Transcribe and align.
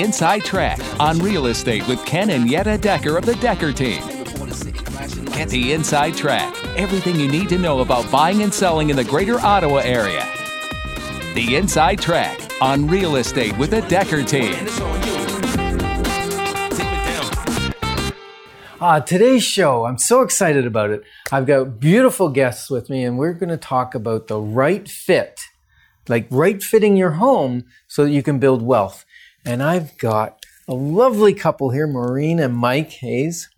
Inside 0.00 0.44
Track 0.44 0.78
on 1.00 1.18
real 1.18 1.46
estate 1.46 1.86
with 1.88 2.04
Ken 2.06 2.30
and 2.30 2.48
Yetta 2.48 2.78
Decker 2.78 3.16
of 3.16 3.26
the 3.26 3.34
Decker 3.36 3.72
team. 3.72 4.00
Get 5.32 5.48
the 5.48 5.72
Inside 5.72 6.14
Track, 6.14 6.54
everything 6.76 7.16
you 7.16 7.28
need 7.28 7.48
to 7.48 7.58
know 7.58 7.80
about 7.80 8.08
buying 8.10 8.42
and 8.42 8.54
selling 8.54 8.90
in 8.90 8.96
the 8.96 9.04
greater 9.04 9.40
Ottawa 9.40 9.78
area. 9.78 10.24
The 11.34 11.56
Inside 11.56 12.00
Track 12.00 12.40
on 12.60 12.86
real 12.86 13.16
estate 13.16 13.58
with 13.58 13.70
the 13.70 13.82
Decker 13.82 14.22
team. 14.22 14.54
Uh, 18.80 19.00
today's 19.00 19.42
show, 19.42 19.86
I'm 19.86 19.98
so 19.98 20.22
excited 20.22 20.64
about 20.64 20.90
it. 20.90 21.02
I've 21.32 21.46
got 21.46 21.80
beautiful 21.80 22.28
guests 22.28 22.70
with 22.70 22.88
me, 22.88 23.04
and 23.04 23.18
we're 23.18 23.32
going 23.32 23.48
to 23.48 23.56
talk 23.56 23.96
about 23.96 24.28
the 24.28 24.40
right 24.40 24.88
fit, 24.88 25.40
like 26.08 26.28
right 26.30 26.62
fitting 26.62 26.96
your 26.96 27.10
home 27.10 27.64
so 27.88 28.04
that 28.04 28.12
you 28.12 28.22
can 28.22 28.38
build 28.38 28.62
wealth. 28.62 29.04
And 29.44 29.62
I've 29.62 29.96
got 29.98 30.44
a 30.66 30.74
lovely 30.74 31.32
couple 31.34 31.70
here, 31.70 31.86
Maureen 31.86 32.38
and 32.38 32.54
Mike 32.54 32.90
Hayes. 32.92 33.48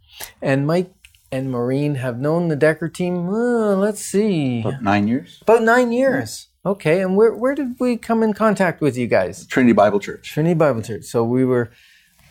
And 0.41 0.67
Mike 0.67 0.93
and 1.33 1.51
Maureen 1.51 1.97
have 1.97 2.19
known 2.19 2.49
the 2.49 2.57
Decker 2.57 2.89
team, 2.89 3.29
uh, 3.29 3.75
let's 3.77 4.05
see, 4.05 4.61
About 4.61 4.83
nine 4.83 5.09
years. 5.09 5.39
about 5.43 5.63
nine 5.63 5.93
years. 5.93 6.49
Okay, 6.67 7.01
and 7.01 7.17
where, 7.17 7.33
where 7.35 7.55
did 7.55 7.77
we 7.81 7.97
come 7.97 8.23
in 8.23 8.35
contact 8.35 8.81
with 8.83 8.97
you 8.99 9.07
guys? 9.07 9.47
Trinity 9.47 9.73
Bible 9.73 9.99
Church. 9.99 10.31
Trinity 10.31 10.55
Bible 10.55 10.83
Church. 10.83 11.05
So 11.05 11.25
we 11.25 11.45
were 11.45 11.71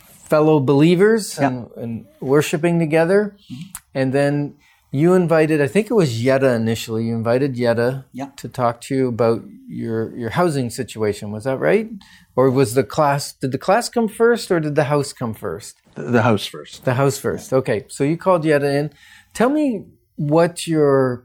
fellow 0.04 0.60
believers 0.60 1.36
and, 1.38 1.68
and 1.76 2.06
worshiping 2.20 2.78
together. 2.78 3.36
And 3.92 4.12
then 4.12 4.54
you 4.92 5.14
invited, 5.14 5.60
I 5.60 5.68
think 5.68 5.88
it 5.90 5.94
was 5.94 6.22
Yetta 6.24 6.52
initially, 6.54 7.04
you 7.04 7.14
invited 7.14 7.56
Yetta 7.56 8.04
Yeah. 8.12 8.30
to 8.36 8.48
talk 8.48 8.80
to 8.82 8.94
you 8.94 9.08
about 9.08 9.44
your, 9.68 10.14
your 10.16 10.30
housing 10.30 10.68
situation. 10.70 11.30
Was 11.30 11.44
that 11.44 11.58
right? 11.58 11.88
Or 12.34 12.50
was 12.50 12.74
the 12.74 12.82
class, 12.84 13.32
did 13.32 13.52
the 13.52 13.58
class 13.58 13.88
come 13.88 14.08
first 14.08 14.50
or 14.50 14.58
did 14.58 14.74
the 14.74 14.84
house 14.84 15.12
come 15.12 15.32
first? 15.34 15.76
The, 15.94 16.02
the 16.02 16.22
house 16.22 16.46
first. 16.46 16.84
The 16.84 16.94
house 16.94 17.18
first. 17.18 17.52
Okay. 17.52 17.84
So 17.88 18.02
you 18.04 18.16
called 18.16 18.44
Yetta 18.44 18.68
in. 18.72 18.90
Tell 19.32 19.50
me 19.50 19.84
what 20.16 20.66
your, 20.66 21.24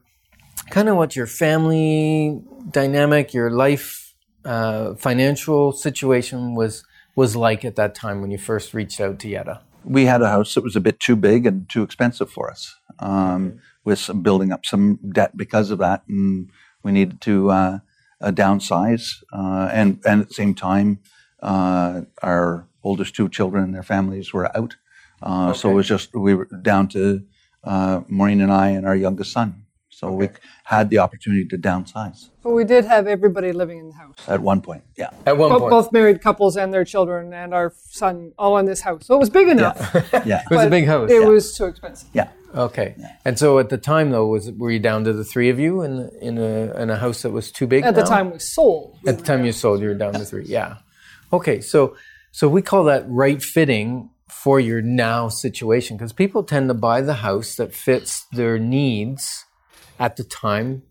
kind 0.70 0.88
of 0.90 0.96
what 0.98 1.16
your 1.16 1.28
family 1.28 2.42
dynamic, 2.70 3.34
your 3.34 3.50
life, 3.50 4.14
uh, 4.44 4.94
financial 4.96 5.72
situation 5.72 6.54
was, 6.54 6.84
was 7.16 7.36
like 7.36 7.66
at 7.66 7.76
that 7.78 7.96
time 7.96 8.22
when 8.22 8.30
you 8.30 8.38
first 8.38 8.74
reached 8.76 9.02
out 9.02 9.18
to 9.20 9.28
Yetta. 9.28 9.62
We 9.86 10.06
had 10.06 10.22
a 10.22 10.30
house 10.30 10.54
that 10.56 10.64
was 10.64 10.76
a 10.76 10.82
bit 10.82 11.00
too 11.00 11.16
big 11.16 11.46
and 11.46 11.70
too 11.70 11.84
expensive 11.84 12.30
for 12.30 12.50
us, 12.50 12.76
um, 13.00 13.60
with 13.84 14.00
some 14.00 14.22
building 14.22 14.52
up 14.52 14.66
some 14.66 15.00
debt 15.12 15.38
because 15.38 15.72
of 15.72 15.80
that, 15.80 16.04
and 16.08 16.50
we 16.84 16.92
needed 16.92 17.22
to 17.22 17.52
uh, 17.52 17.80
uh, 18.22 18.32
downsize. 18.32 19.24
Uh, 19.32 19.70
and 19.72 20.00
and 20.06 20.22
at 20.22 20.28
the 20.30 20.34
same 20.34 20.56
time, 20.56 21.00
uh, 21.42 22.02
our 22.24 22.68
oldest 22.84 23.16
two 23.16 23.30
children 23.30 23.64
and 23.64 23.76
their 23.76 23.84
families 23.84 24.34
were 24.34 24.56
out, 24.58 24.76
uh, 25.22 25.54
so 25.54 25.70
it 25.70 25.74
was 25.74 25.88
just 25.88 26.16
we 26.16 26.34
were 26.34 26.50
down 26.62 26.88
to 26.90 27.24
uh, 27.64 28.02
Maureen 28.08 28.42
and 28.42 28.52
I 28.52 28.70
and 28.70 28.86
our 28.86 28.96
youngest 28.96 29.32
son. 29.32 29.65
So 29.96 30.12
we 30.12 30.28
had 30.66 30.90
the 30.90 30.98
opportunity 30.98 31.46
to 31.46 31.58
downsize 31.58 32.30
But 32.44 32.50
we 32.50 32.66
did 32.66 32.84
have 32.84 33.08
everybody 33.08 33.54
living 33.54 33.78
in 33.80 33.88
the 33.92 33.96
house. 33.96 34.18
at 34.28 34.42
one 34.42 34.60
point. 34.60 34.84
Yeah. 34.98 35.12
At 35.26 35.38
one 35.38 35.50
Bo- 35.50 35.60
point. 35.60 35.70
Both 35.72 35.94
married 35.94 36.22
couples 36.22 36.58
and 36.58 36.74
their 36.74 36.84
children 36.84 37.34
and 37.34 37.54
our 37.54 37.72
son 37.92 38.34
all 38.38 38.58
in 38.58 38.66
this 38.66 38.82
house. 38.82 39.06
So 39.08 39.16
it 39.16 39.20
was 39.20 39.30
big 39.30 39.48
enough. 39.48 39.80
Yeah. 40.26 40.44
it 40.52 40.54
was 40.54 40.66
a 40.66 40.70
big 40.70 40.86
house. 40.86 41.10
It 41.10 41.26
was 41.26 41.56
too 41.58 41.64
expensive. 41.66 42.10
Yeah. 42.12 42.28
Okay. 42.54 42.96
And 43.24 43.40
so 43.40 43.58
at 43.58 43.70
the 43.70 43.78
time 43.78 44.12
though, 44.12 44.28
was 44.28 44.52
were 44.52 44.70
you 44.70 44.80
down 44.80 45.06
to 45.06 45.14
the 45.14 45.24
three 45.24 45.50
of 45.50 45.60
you 45.60 45.82
in 45.82 46.10
in 46.22 46.38
a 46.38 46.74
in 46.82 46.90
a 46.90 46.98
house 46.98 47.22
that 47.22 47.32
was 47.32 47.50
too 47.50 47.66
big? 47.66 47.86
At 47.86 47.96
the 47.96 48.04
time 48.04 48.32
we 48.32 48.40
sold. 48.40 48.98
At 49.08 49.18
the 49.20 49.24
time 49.24 49.46
you 49.46 49.54
sold, 49.54 49.80
you 49.80 49.88
were 49.88 49.94
down 50.06 50.14
to 50.14 50.26
three. 50.26 50.46
Yeah. 50.46 50.78
Okay. 51.32 51.62
So 51.62 51.96
so 52.32 52.50
we 52.50 52.62
call 52.62 52.84
that 52.92 53.06
right 53.08 53.42
fitting 53.42 54.10
for 54.30 54.60
your 54.60 54.82
now 54.82 55.30
situation 55.30 55.96
because 55.96 56.12
people 56.12 56.44
tend 56.44 56.68
to 56.68 56.74
buy 56.74 57.00
the 57.00 57.16
house 57.30 57.56
that 57.56 57.74
fits 57.74 58.26
their 58.34 58.60
needs 58.60 59.46
at 60.00 60.16
the 60.16 60.24
time, 60.24 60.84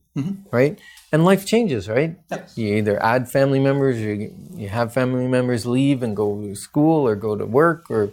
right? 0.51 0.79
And 1.13 1.25
life 1.25 1.47
changes, 1.47 1.89
right? 1.89 2.17
You 2.57 2.75
either 2.77 3.03
add 3.03 3.31
family 3.31 3.61
members, 3.61 3.97
or 3.97 4.15
you, 4.15 4.35
you 4.55 4.69
have 4.69 4.93
family 4.93 5.27
members 5.29 5.67
leave 5.67 6.03
and 6.03 6.17
go 6.17 6.41
to 6.41 6.55
school 6.55 7.07
or 7.07 7.17
go 7.17 7.37
to 7.37 7.47
work 7.47 7.91
or 7.91 8.13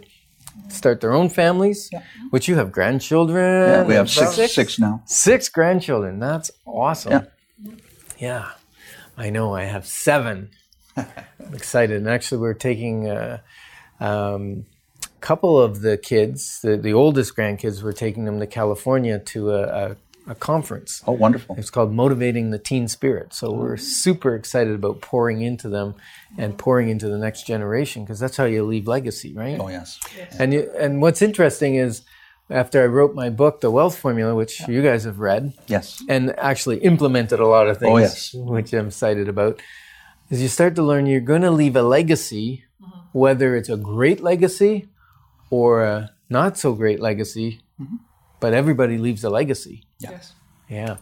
start 0.68 1.00
their 1.00 1.12
own 1.12 1.28
families, 1.28 1.90
which 2.30 2.48
you 2.48 2.56
have 2.56 2.72
grandchildren. 2.72 3.68
Yeah, 3.68 3.82
we 3.84 3.94
have 3.94 4.10
six, 4.10 4.52
six 4.52 4.78
now. 4.78 5.02
Six 5.06 5.48
grandchildren. 5.48 6.18
That's 6.18 6.50
awesome. 6.66 7.12
Yeah. 7.12 7.74
Yeah. 8.18 8.50
I 9.16 9.30
know. 9.30 9.54
I 9.54 9.64
have 9.64 9.86
seven. 9.86 10.50
I'm 10.96 11.54
excited. 11.54 11.96
And 11.96 12.08
actually, 12.08 12.40
we're 12.40 12.54
taking 12.54 13.08
a 13.08 13.42
um, 14.00 14.66
couple 15.20 15.60
of 15.60 15.80
the 15.80 15.96
kids, 15.96 16.60
the, 16.60 16.76
the 16.76 16.92
oldest 16.92 17.34
grandkids, 17.36 17.82
we're 17.82 17.92
taking 17.92 18.24
them 18.24 18.40
to 18.40 18.46
California 18.46 19.18
to 19.18 19.52
a, 19.52 19.62
a, 19.62 19.96
a 20.26 20.34
conference. 20.34 21.02
Oh, 21.06 21.12
wonderful. 21.12 21.56
It's 21.58 21.70
called 21.70 21.92
Motivating 21.92 22.50
the 22.50 22.58
Teen 22.58 22.88
Spirit. 22.88 23.34
So 23.34 23.48
oh. 23.48 23.54
we're 23.54 23.76
super 23.76 24.34
excited 24.34 24.74
about 24.74 25.00
pouring 25.00 25.42
into 25.42 25.68
them 25.68 25.94
and 26.38 26.56
pouring 26.56 26.88
into 26.88 27.08
the 27.08 27.18
next 27.18 27.46
generation 27.46 28.04
because 28.04 28.20
that's 28.20 28.36
how 28.36 28.44
you 28.44 28.64
leave 28.64 28.86
legacy, 28.86 29.34
right? 29.34 29.58
Oh, 29.60 29.68
yes. 29.68 29.98
And 30.38 30.52
you, 30.52 30.70
and 30.78 31.02
what's 31.02 31.22
interesting 31.22 31.74
is 31.74 32.02
after 32.50 32.82
I 32.82 32.86
wrote 32.86 33.14
my 33.14 33.30
book, 33.30 33.60
The 33.60 33.70
Wealth 33.70 33.98
Formula, 33.98 34.34
which 34.34 34.60
you 34.68 34.82
guys 34.82 35.04
have 35.04 35.18
read 35.18 35.54
Yes. 35.66 36.02
and 36.08 36.38
actually 36.38 36.78
implemented 36.78 37.40
a 37.40 37.46
lot 37.46 37.68
of 37.68 37.78
things, 37.78 37.90
Oh, 37.90 37.98
yes. 37.98 38.34
which 38.34 38.72
I'm 38.72 38.88
excited 38.88 39.28
about, 39.28 39.60
is 40.30 40.42
you 40.42 40.48
start 40.48 40.74
to 40.76 40.82
learn 40.82 41.06
you're 41.06 41.20
going 41.20 41.42
to 41.42 41.50
leave 41.50 41.76
a 41.76 41.82
legacy, 41.82 42.64
mm-hmm. 42.80 43.00
whether 43.12 43.56
it's 43.56 43.68
a 43.68 43.76
great 43.76 44.20
legacy 44.20 44.88
or 45.50 45.82
a 45.82 46.10
not 46.28 46.56
so 46.58 46.72
great 46.72 47.00
legacy, 47.00 47.60
mm-hmm. 47.80 47.96
but 48.40 48.54
everybody 48.54 48.98
leaves 48.98 49.24
a 49.24 49.30
legacy. 49.30 49.84
Yes. 50.10 50.34
Yeah. 50.68 50.96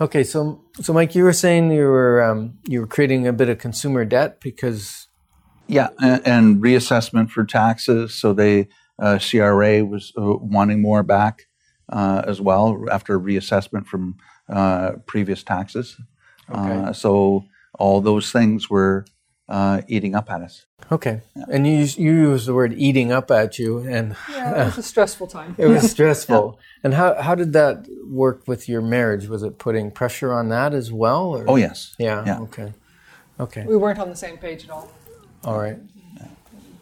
Okay, 0.00 0.22
so 0.24 0.60
so 0.80 0.92
Mike, 0.92 1.14
you 1.14 1.24
were 1.24 1.32
saying 1.32 1.72
you 1.72 1.86
were 1.86 2.22
um, 2.22 2.58
you 2.68 2.80
were 2.80 2.86
creating 2.86 3.26
a 3.26 3.32
bit 3.32 3.48
of 3.48 3.58
consumer 3.58 4.04
debt 4.04 4.40
because 4.40 5.08
Yeah, 5.66 5.88
and, 6.00 6.26
and 6.26 6.62
reassessment 6.62 7.30
for 7.30 7.44
taxes. 7.44 8.14
So 8.14 8.32
they 8.32 8.68
uh, 8.98 9.18
CRA 9.18 9.84
was 9.84 10.12
uh, 10.16 10.36
wanting 10.40 10.82
more 10.82 11.02
back 11.02 11.46
uh, 11.88 12.22
as 12.26 12.40
well 12.40 12.84
after 12.90 13.18
reassessment 13.18 13.86
from 13.86 14.16
uh, 14.48 14.92
previous 15.06 15.42
taxes. 15.42 15.96
Uh, 16.50 16.92
so 16.92 17.44
all 17.78 18.00
those 18.00 18.32
things 18.32 18.70
were 18.70 19.04
uh, 19.48 19.80
eating 19.88 20.14
up 20.14 20.30
at 20.30 20.42
us. 20.42 20.66
okay, 20.92 21.20
and 21.50 21.66
you 21.66 21.72
use- 21.78 21.96
you 21.98 22.12
use 22.12 22.46
the 22.46 22.54
word 22.54 22.72
eating 22.76 23.10
up 23.12 23.30
at 23.30 23.58
you, 23.58 23.78
and 23.78 24.14
Yeah, 24.30 24.62
it 24.62 24.64
was 24.66 24.78
a 24.78 24.82
stressful 24.82 25.26
time. 25.26 25.54
it 25.58 25.66
was 25.66 25.90
stressful. 25.90 26.58
And 26.84 26.94
how 26.94 27.14
how 27.20 27.34
did 27.34 27.52
that 27.54 27.86
work 28.06 28.46
with 28.46 28.68
your 28.68 28.82
marriage? 28.82 29.26
Was 29.28 29.42
it 29.42 29.58
putting 29.58 29.90
pressure 29.90 30.32
on 30.32 30.48
that 30.50 30.74
as 30.74 30.92
well? 30.92 31.24
Or? 31.36 31.44
Oh 31.48 31.56
yes. 31.56 31.94
yeah, 31.98 32.24
yeah. 32.26 32.40
Okay, 32.40 32.72
okay, 33.40 33.64
We 33.66 33.76
weren't 33.76 33.98
on 33.98 34.08
the 34.10 34.16
same 34.16 34.36
page 34.38 34.64
at 34.64 34.70
all. 34.70 34.90
all 35.44 35.58
right, 35.58 35.78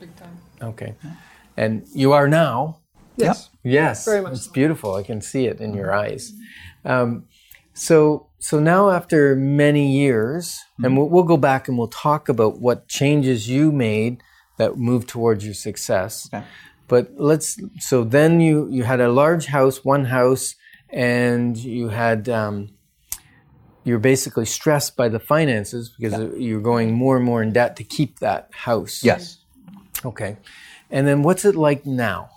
Big 0.00 0.14
time. 0.16 0.36
okay. 0.62 0.94
And 1.56 1.86
you 1.94 2.12
are 2.12 2.28
now. 2.28 2.80
Yes. 3.16 3.48
Yes, 3.62 4.04
Very 4.04 4.20
much 4.20 4.32
It's 4.34 4.44
so. 4.44 4.52
beautiful. 4.52 4.94
I 4.94 5.02
can 5.02 5.20
see 5.22 5.46
it 5.46 5.58
in 5.60 5.72
your 5.72 5.94
eyes. 5.94 6.32
Um, 6.84 7.24
so, 7.72 8.25
so 8.38 8.60
now 8.60 8.90
after 8.90 9.34
many 9.34 9.92
years, 9.92 10.60
and 10.82 10.96
we'll, 10.96 11.08
we'll 11.08 11.24
go 11.24 11.36
back 11.36 11.68
and 11.68 11.78
we'll 11.78 11.88
talk 11.88 12.28
about 12.28 12.60
what 12.60 12.88
changes 12.88 13.48
you 13.48 13.72
made 13.72 14.22
that 14.58 14.76
moved 14.76 15.08
towards 15.08 15.44
your 15.44 15.54
success. 15.54 16.28
Okay. 16.32 16.44
But 16.88 17.10
let's. 17.16 17.58
So 17.80 18.04
then 18.04 18.40
you 18.40 18.68
you 18.70 18.84
had 18.84 19.00
a 19.00 19.08
large 19.08 19.46
house, 19.46 19.84
one 19.84 20.04
house, 20.04 20.54
and 20.90 21.56
you 21.56 21.88
had. 21.88 22.28
Um, 22.28 22.70
you're 23.84 24.00
basically 24.00 24.46
stressed 24.46 24.96
by 24.96 25.08
the 25.08 25.20
finances 25.20 25.94
because 25.96 26.34
you're 26.36 26.60
going 26.60 26.92
more 26.92 27.16
and 27.16 27.24
more 27.24 27.40
in 27.40 27.52
debt 27.52 27.76
to 27.76 27.84
keep 27.84 28.18
that 28.18 28.48
house. 28.52 29.04
Yes. 29.04 29.38
Okay. 30.04 30.38
And 30.90 31.06
then 31.06 31.22
what's 31.22 31.44
it 31.44 31.54
like 31.54 31.86
now? 31.86 32.30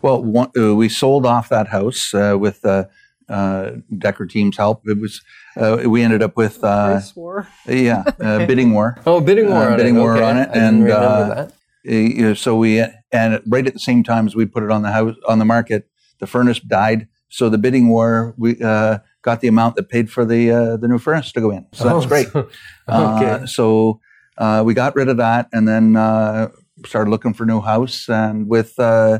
Well, 0.00 0.22
one, 0.22 0.50
uh, 0.58 0.74
we 0.74 0.88
sold 0.88 1.26
off 1.26 1.50
that 1.50 1.68
house 1.68 2.14
uh, 2.14 2.36
with 2.40 2.64
uh, 2.64 2.84
uh, 3.28 3.72
Decker 3.96 4.26
Team's 4.26 4.56
help. 4.56 4.82
It 4.86 4.98
was 5.00 5.20
uh, 5.56 5.82
we 5.86 6.02
ended 6.02 6.22
up 6.22 6.36
with 6.36 6.62
uh, 6.64 6.96
I 6.96 7.00
swore. 7.00 7.48
yeah 7.66 8.04
uh, 8.20 8.46
bidding 8.46 8.72
war. 8.72 8.96
Oh, 9.06 9.20
bidding 9.20 9.48
war 9.48 9.62
Uh, 9.62 9.70
on 9.72 9.76
bidding 9.76 9.96
it. 9.96 10.00
war 10.00 10.16
okay. 10.16 10.24
on 10.24 10.36
it, 10.36 10.48
I 10.48 10.52
didn't 10.52 10.62
and, 10.64 10.84
remember 10.84 11.06
uh, 11.06 11.28
that. 11.34 11.48
Uh, 11.88 11.92
you 11.92 12.22
know, 12.22 12.34
so 12.34 12.56
we 12.56 12.84
and 13.12 13.40
right 13.46 13.66
at 13.66 13.72
the 13.72 13.78
same 13.78 14.02
time 14.02 14.26
as 14.26 14.34
we 14.36 14.44
put 14.46 14.62
it 14.62 14.70
on 14.70 14.82
the 14.82 14.92
house 14.92 15.16
on 15.28 15.38
the 15.38 15.44
market, 15.44 15.88
the 16.18 16.26
furnace 16.26 16.60
died. 16.60 17.08
So 17.30 17.48
the 17.50 17.58
bidding 17.58 17.88
war, 17.88 18.34
we 18.38 18.60
uh, 18.62 18.98
got 19.22 19.40
the 19.40 19.48
amount 19.48 19.76
that 19.76 19.88
paid 19.90 20.10
for 20.10 20.24
the 20.24 20.50
uh, 20.50 20.76
the 20.76 20.88
new 20.88 20.98
furnace 20.98 21.30
to 21.32 21.40
go 21.40 21.50
in. 21.50 21.66
So 21.72 21.84
that 21.84 21.94
was 21.94 22.04
Oh, 22.04 22.08
great. 22.08 22.28
so- 22.32 22.48
Uh, 22.88 23.16
okay. 23.20 23.46
so 23.46 24.00
uh, 24.38 24.62
we 24.64 24.72
got 24.74 24.94
rid 24.96 25.08
of 25.08 25.16
that, 25.18 25.48
and 25.52 25.66
then 25.68 25.96
uh, 25.96 26.48
started 26.86 27.10
looking 27.10 27.34
for 27.34 27.44
a 27.44 27.46
new 27.46 27.60
house. 27.60 28.08
And 28.08 28.48
with 28.48 28.78
uh, 28.78 29.18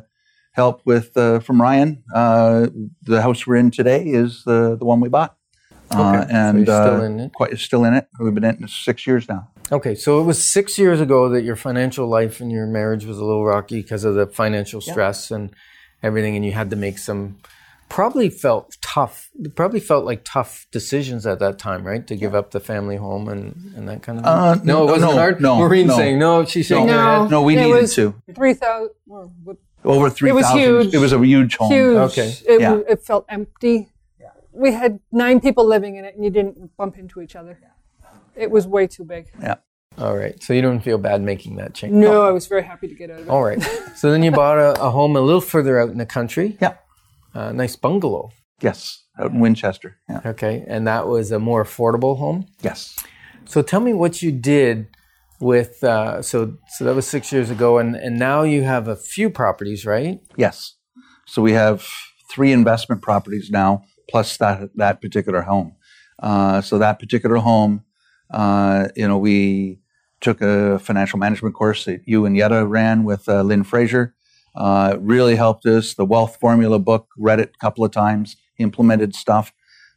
help 0.59 0.83
with 0.85 1.17
uh, 1.17 1.39
from 1.41 1.63
Ryan, 1.63 2.03
uh, 2.15 2.67
the 3.03 3.23
house 3.23 3.47
we're 3.47 3.57
in 3.57 3.71
today 3.71 4.03
is 4.23 4.43
the 4.45 4.77
the 4.77 4.85
one 4.85 5.01
we 5.01 5.09
bought. 5.09 5.37
Uh, 5.91 5.95
Okay, 5.95 6.29
so 6.31 6.37
and 6.37 6.57
you're 6.59 6.67
still 6.67 7.01
uh, 7.01 7.05
in 7.09 7.21
it? 7.21 7.33
Quite, 7.33 7.59
still 7.59 7.85
in 7.89 7.95
it. 7.95 8.05
We've 8.21 8.35
been 8.35 8.45
in 8.45 8.65
it 8.65 8.71
six 8.71 9.07
years 9.07 9.27
now. 9.29 9.49
Okay, 9.73 9.95
so 9.95 10.21
it 10.21 10.25
was 10.25 10.39
six 10.59 10.79
years 10.79 11.01
ago 11.01 11.29
that 11.31 11.43
your 11.49 11.57
financial 11.57 12.07
life 12.09 12.41
and 12.43 12.51
your 12.53 12.67
marriage 12.67 13.05
was 13.07 13.19
a 13.19 13.25
little 13.25 13.45
rocky 13.55 13.81
because 13.83 14.05
of 14.05 14.15
the 14.15 14.27
financial 14.27 14.81
stress 14.81 15.31
and 15.31 15.51
everything, 16.03 16.37
and 16.37 16.45
you 16.45 16.53
had 16.53 16.69
to 16.71 16.77
make 16.77 16.99
some 16.99 17.39
probably 17.89 18.29
felt 18.29 18.77
tough, 18.83 19.31
probably 19.55 19.81
felt 19.81 20.05
like 20.05 20.21
tough 20.25 20.67
decisions 20.71 21.25
at 21.27 21.39
that 21.39 21.59
time, 21.59 21.87
right? 21.87 22.07
To 22.07 22.17
give 22.17 22.35
up 22.35 22.51
the 22.51 22.61
family 22.61 22.97
home 22.97 23.29
and, 23.33 23.45
and 23.77 23.89
that 23.89 24.03
kind 24.03 24.19
of 24.19 24.25
thing. 24.25 24.33
Uh, 24.35 24.55
no, 24.63 24.75
no, 24.75 24.89
it 24.89 24.91
wasn't 24.93 25.13
no, 25.13 25.19
hard. 25.19 25.41
no, 25.41 25.57
Maureen 25.57 25.87
no. 25.87 25.97
saying 25.97 26.19
no. 26.19 26.45
She's 26.45 26.69
saying 26.69 26.89
her 26.89 26.95
No. 26.95 27.29
No, 27.29 27.43
we 27.43 27.55
It 27.57 27.63
needed 27.63 27.81
was- 27.83 27.95
to. 27.95 28.15
Three 28.35 28.53
thousand. 28.55 28.91
Well, 29.07 29.33
what- 29.83 29.95
Over 29.97 30.11
three 30.11 30.33
was 30.33 30.45
thousand. 30.47 30.61
huge. 30.61 30.95
It 30.95 30.99
was 30.99 31.13
a 31.13 31.19
huge 31.25 31.57
home. 31.57 31.71
huge. 31.73 31.97
Okay. 31.97 32.35
It, 32.47 32.61
Yeah. 32.61 32.81
it 32.89 33.03
felt 33.03 33.25
empty. 33.29 33.89
Yeah. 34.21 34.31
We 34.53 34.73
had 34.73 35.01
nine 35.13 35.41
people 35.41 35.65
living 35.67 35.97
in 35.97 36.05
it, 36.05 36.15
and 36.15 36.25
you 36.25 36.31
didn't 36.31 36.77
bump 36.77 36.99
into 36.99 37.21
each 37.21 37.37
other. 37.37 37.59
Yeah. 37.63 38.09
It 38.35 38.51
was 38.51 38.67
way 38.67 38.87
too 38.87 39.05
big. 39.05 39.27
Yeah. 39.41 39.57
All 39.97 40.17
right, 40.17 40.41
so 40.41 40.53
you 40.53 40.63
don't 40.63 40.79
feel 40.79 40.97
bad 40.97 41.23
making 41.23 41.57
that 41.57 41.75
change. 41.75 41.93
No, 41.93 42.23
oh. 42.23 42.29
I 42.29 42.31
was 42.31 42.47
very 42.47 42.63
happy 42.63 42.87
to 42.87 42.95
get 42.95 43.11
out 43.11 43.19
of 43.21 43.27
it. 43.27 43.31
All 43.31 43.43
right. 43.43 43.61
so 43.97 44.13
then 44.13 44.23
you 44.23 44.31
bought 44.31 44.57
a, 44.59 44.81
a 44.81 44.91
home 44.91 45.17
a 45.17 45.21
little 45.21 45.41
further 45.41 45.81
out 45.81 45.91
in 45.91 45.99
the 45.99 46.07
country. 46.07 46.57
Yeah. 46.61 46.75
A 47.35 47.53
nice 47.53 47.75
bungalow. 47.75 48.31
Yes. 48.61 49.03
Out 49.19 49.33
in 49.33 49.41
Winchester. 49.41 49.97
Yeah. 50.09 50.21
Okay, 50.25 50.65
and 50.69 50.87
that 50.87 51.09
was 51.09 51.33
a 51.33 51.41
more 51.41 51.65
affordable 51.65 52.17
home. 52.19 52.47
Yes. 52.63 52.95
So 53.45 53.61
tell 53.63 53.81
me 53.81 53.93
what 53.93 54.23
you 54.23 54.31
did 54.31 54.87
with. 55.41 55.83
Uh, 55.83 56.23
so 56.23 56.57
so 56.69 56.85
that 56.85 56.95
was 56.95 57.07
six 57.07 57.33
years 57.33 57.51
ago, 57.51 57.79
and 57.79 57.97
and 57.97 58.19
now 58.19 58.43
you 58.43 58.63
have 58.63 58.89
a 58.89 58.97
few 58.97 59.31
properties, 59.31 59.85
right? 59.87 60.21
Yes. 60.37 60.75
So 61.27 61.43
we 61.43 61.53
have 61.53 61.87
three 62.31 62.53
investment 62.53 63.03
properties 63.03 63.51
now, 63.51 63.83
plus 64.11 64.37
that 64.39 64.71
that 64.77 65.01
particular 65.01 65.43
home. 65.43 65.75
Uh, 66.21 66.61
so 66.61 66.79
that 66.79 66.99
particular 66.99 67.37
home, 67.37 67.85
uh, 68.33 68.89
you 68.97 69.07
know, 69.07 69.19
we 69.19 69.81
took 70.21 70.41
a 70.41 70.79
financial 70.79 71.19
management 71.19 71.55
course 71.55 71.85
that 71.85 72.01
you 72.07 72.27
and 72.27 72.37
Yetta 72.37 72.67
ran 72.67 73.05
with 73.05 73.29
uh, 73.29 73.43
Lynn 73.43 73.65
Fraser. 73.65 74.15
Uh, 74.57 74.97
really 74.99 75.37
helped 75.37 75.65
us. 75.67 75.95
The 75.95 76.05
Wealth 76.05 76.39
Formula 76.41 76.79
book, 76.79 77.09
read 77.17 77.39
it 77.39 77.53
a 77.55 77.59
couple 77.59 77.85
of 77.85 77.93
times, 77.93 78.37
implemented 78.59 79.15
stuff. 79.15 79.53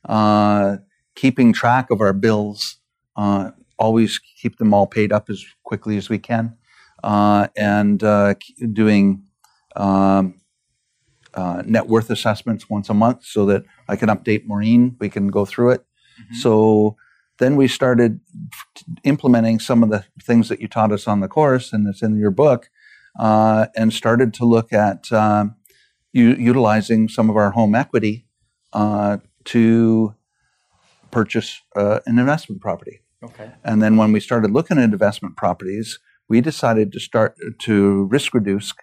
Uh, 0.08 0.78
keeping 1.16 1.52
track 1.54 1.90
of 1.90 2.02
our 2.02 2.14
bills, 2.14 2.78
uh, 3.16 3.52
always 3.82 4.20
keep 4.20 4.58
them 4.60 4.74
all 4.76 4.88
paid 4.88 5.14
up 5.14 5.30
as 5.32 5.46
quickly 5.66 5.98
as 5.98 6.10
we 6.10 6.20
can, 6.20 6.56
uh, 7.04 7.50
and 7.58 8.04
uh, 8.04 8.36
doing 8.74 9.24
um, 9.78 10.36
uh, 11.36 11.64
net 11.66 11.88
worth 11.88 12.10
assessments 12.12 12.70
once 12.70 12.90
a 12.90 12.96
month 12.96 13.26
so 13.26 13.46
that 13.48 13.64
I 13.90 13.98
can 13.98 14.10
update 14.10 14.46
Maureen. 14.48 14.98
We 15.00 15.10
can 15.10 15.30
go 15.30 15.46
through 15.46 15.72
it. 15.72 15.86
So 16.42 16.98
then 17.40 17.56
we 17.58 17.68
started 17.68 18.22
implementing 19.04 19.60
some 19.60 19.84
of 19.84 19.90
the 19.92 20.06
things 20.24 20.50
that 20.50 20.62
you 20.62 20.68
taught 20.70 20.92
us 20.92 21.08
on 21.08 21.22
the 21.22 21.30
course 21.30 21.74
and 21.74 21.88
that's 21.88 22.04
in 22.04 22.18
your 22.18 22.32
book, 22.32 22.70
uh, 23.20 23.68
and 23.76 23.94
started 23.94 24.34
to 24.36 24.46
look 24.46 24.74
at 24.74 25.12
um, 25.14 25.56
u- 26.14 26.36
utilizing 26.38 27.10
some 27.10 27.30
of 27.30 27.38
our 27.38 27.52
home 27.52 27.76
equity 27.76 28.26
uh, 28.74 29.18
to 29.46 30.16
purchase 31.12 31.62
uh, 31.76 32.00
an 32.08 32.20
investment 32.20 32.62
property. 32.62 33.02
Okay. 33.24 33.52
And 33.64 33.82
then 33.82 33.98
when 33.98 34.12
we 34.12 34.20
started 34.20 34.52
looking 34.52 34.78
at 34.78 34.86
investment 34.86 35.38
properties, 35.38 36.00
we 36.28 36.42
decided 36.42 36.92
to 36.94 37.00
start 37.00 37.36
to 37.60 38.04
risk 38.06 38.34
reduce 38.34 38.74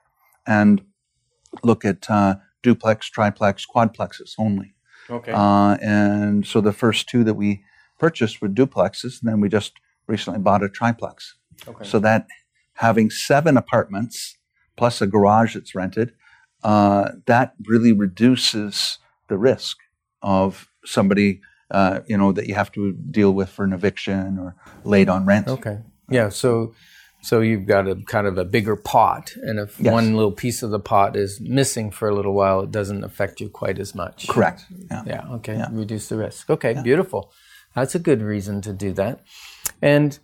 and 0.47 0.83
look 1.63 1.85
at 1.85 2.09
uh, 2.11 2.37
duplex, 2.63 3.09
triplex, 3.11 3.67
quadplexes 3.67 4.35
only. 4.39 4.75
Okay. 5.11 5.33
Uh, 5.33 5.77
and 5.81 6.47
so 6.47 6.61
the 6.61 6.73
first 6.73 7.09
two 7.09 7.25
that 7.25 7.35
we 7.35 7.63
purchased 7.99 8.41
were 8.41 8.49
duplexes, 8.49 9.21
and 9.21 9.31
then 9.31 9.41
we 9.41 9.49
just 9.49 9.73
recently 10.07 10.39
bought 10.39 10.63
a 10.63 10.69
triplex. 10.69 11.37
okay. 11.67 11.85
So 11.85 11.99
that 12.01 12.27
having 12.75 13.11
seven 13.11 13.57
apartments 13.57 14.37
plus 14.77 15.01
a 15.03 15.07
garage 15.07 15.55
that's 15.55 15.75
rented, 15.75 16.13
uh, 16.63 17.11
that 17.27 17.55
really 17.67 17.93
reduces 17.93 18.99
the 19.29 19.37
risk 19.37 19.79
of 20.23 20.69
somebody, 20.85 21.41
uh, 21.71 22.01
you 22.07 22.17
know, 22.17 22.33
that 22.33 22.47
you 22.47 22.55
have 22.55 22.71
to 22.73 22.93
deal 22.93 23.33
with 23.33 23.49
for 23.51 23.65
an 23.65 23.73
eviction 23.73 24.39
or 24.39 24.55
late 24.85 25.09
on 25.09 25.27
rent. 25.27 25.49
Okay. 25.49 25.79
Yeah. 26.11 26.29
So, 26.31 26.75
so 27.21 27.41
you've 27.41 27.67
got 27.67 27.89
a 27.89 27.97
kind 28.07 28.27
of 28.27 28.39
a 28.39 28.45
bigger 28.45 28.77
pot, 28.77 29.33
and 29.43 29.59
if 29.59 29.79
Yes. 29.81 29.93
one 29.93 30.15
little 30.15 30.33
piece 30.33 30.63
of 30.63 30.71
the 30.71 30.81
pot 30.81 31.17
is 31.17 31.41
missing 31.41 31.91
for 31.91 32.09
a 32.09 32.15
little 32.15 32.33
while, 32.33 32.61
it 32.61 32.71
doesn't 32.71 33.05
affect 33.05 33.41
you 33.41 33.49
quite 33.51 33.79
as 33.79 33.95
much. 33.95 34.29
Correct. 34.29 34.65
Yeah. 34.91 35.03
Yeah. 35.07 35.29
Okay. 35.33 35.63
Reduce 35.73 36.09
the 36.09 36.17
risk. 36.17 36.49
Okay. 36.49 36.81
Beautiful. 36.83 37.33
That's 37.75 37.95
a 37.95 37.99
good 37.99 38.23
reason 38.23 38.61
to 38.63 38.73
do 38.73 38.93
that. 38.95 39.21
And 39.83 40.19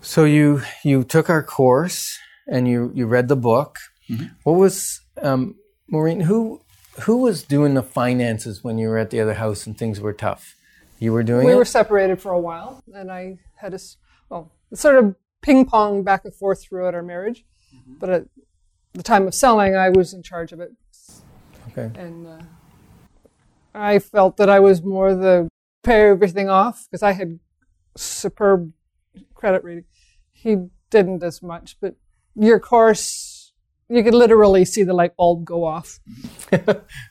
so 0.00 0.24
you 0.24 0.62
you 0.84 1.02
took 1.04 1.30
our 1.30 1.42
course 1.42 2.18
and 2.46 2.68
you 2.68 2.90
you 2.94 3.06
read 3.06 3.28
the 3.28 3.36
book. 3.36 3.78
What 4.42 4.56
was 4.58 5.00
um, 5.22 5.54
Maureen? 5.88 6.20
Who 6.20 6.60
who 7.02 7.18
was 7.18 7.42
doing 7.42 7.74
the 7.74 7.82
finances 7.82 8.62
when 8.62 8.78
you 8.78 8.88
were 8.88 8.98
at 8.98 9.10
the 9.10 9.20
other 9.20 9.34
house 9.34 9.66
and 9.66 9.76
things 9.76 10.00
were 10.00 10.12
tough? 10.12 10.54
You 10.98 11.12
were 11.12 11.22
doing 11.22 11.46
we 11.46 11.52
it. 11.52 11.56
were 11.56 11.64
separated 11.64 12.20
for 12.20 12.32
a 12.32 12.38
while, 12.38 12.82
and 12.94 13.10
I 13.10 13.38
had 13.56 13.74
a 13.74 13.80
well, 14.28 14.52
sort 14.72 14.96
of 14.96 15.16
ping 15.42 15.66
pong 15.66 16.02
back 16.02 16.24
and 16.24 16.34
forth 16.34 16.62
throughout 16.62 16.94
our 16.94 17.02
marriage. 17.02 17.44
But 17.98 18.10
at 18.10 18.26
the 18.92 19.02
time 19.02 19.26
of 19.26 19.34
selling, 19.34 19.76
I 19.76 19.90
was 19.90 20.14
in 20.14 20.22
charge 20.22 20.52
of 20.52 20.60
it, 20.60 20.72
okay. 21.70 21.90
and 22.00 22.26
uh, 22.26 22.38
I 23.74 23.98
felt 23.98 24.36
that 24.36 24.48
I 24.48 24.60
was 24.60 24.82
more 24.82 25.14
the 25.14 25.48
pay 25.82 26.08
everything 26.08 26.48
off 26.48 26.86
because 26.88 27.02
I 27.02 27.12
had 27.12 27.40
superb 27.96 28.72
credit 29.34 29.64
rating. 29.64 29.84
He 30.32 30.68
didn't 30.90 31.22
as 31.22 31.42
much, 31.42 31.76
but 31.80 31.96
your 32.34 32.60
course, 32.60 33.33
you 33.94 34.02
could 34.02 34.14
literally 34.14 34.64
see 34.64 34.82
the 34.82 34.92
light 34.92 35.16
bulb 35.16 35.44
go 35.44 35.64
off. 35.64 36.00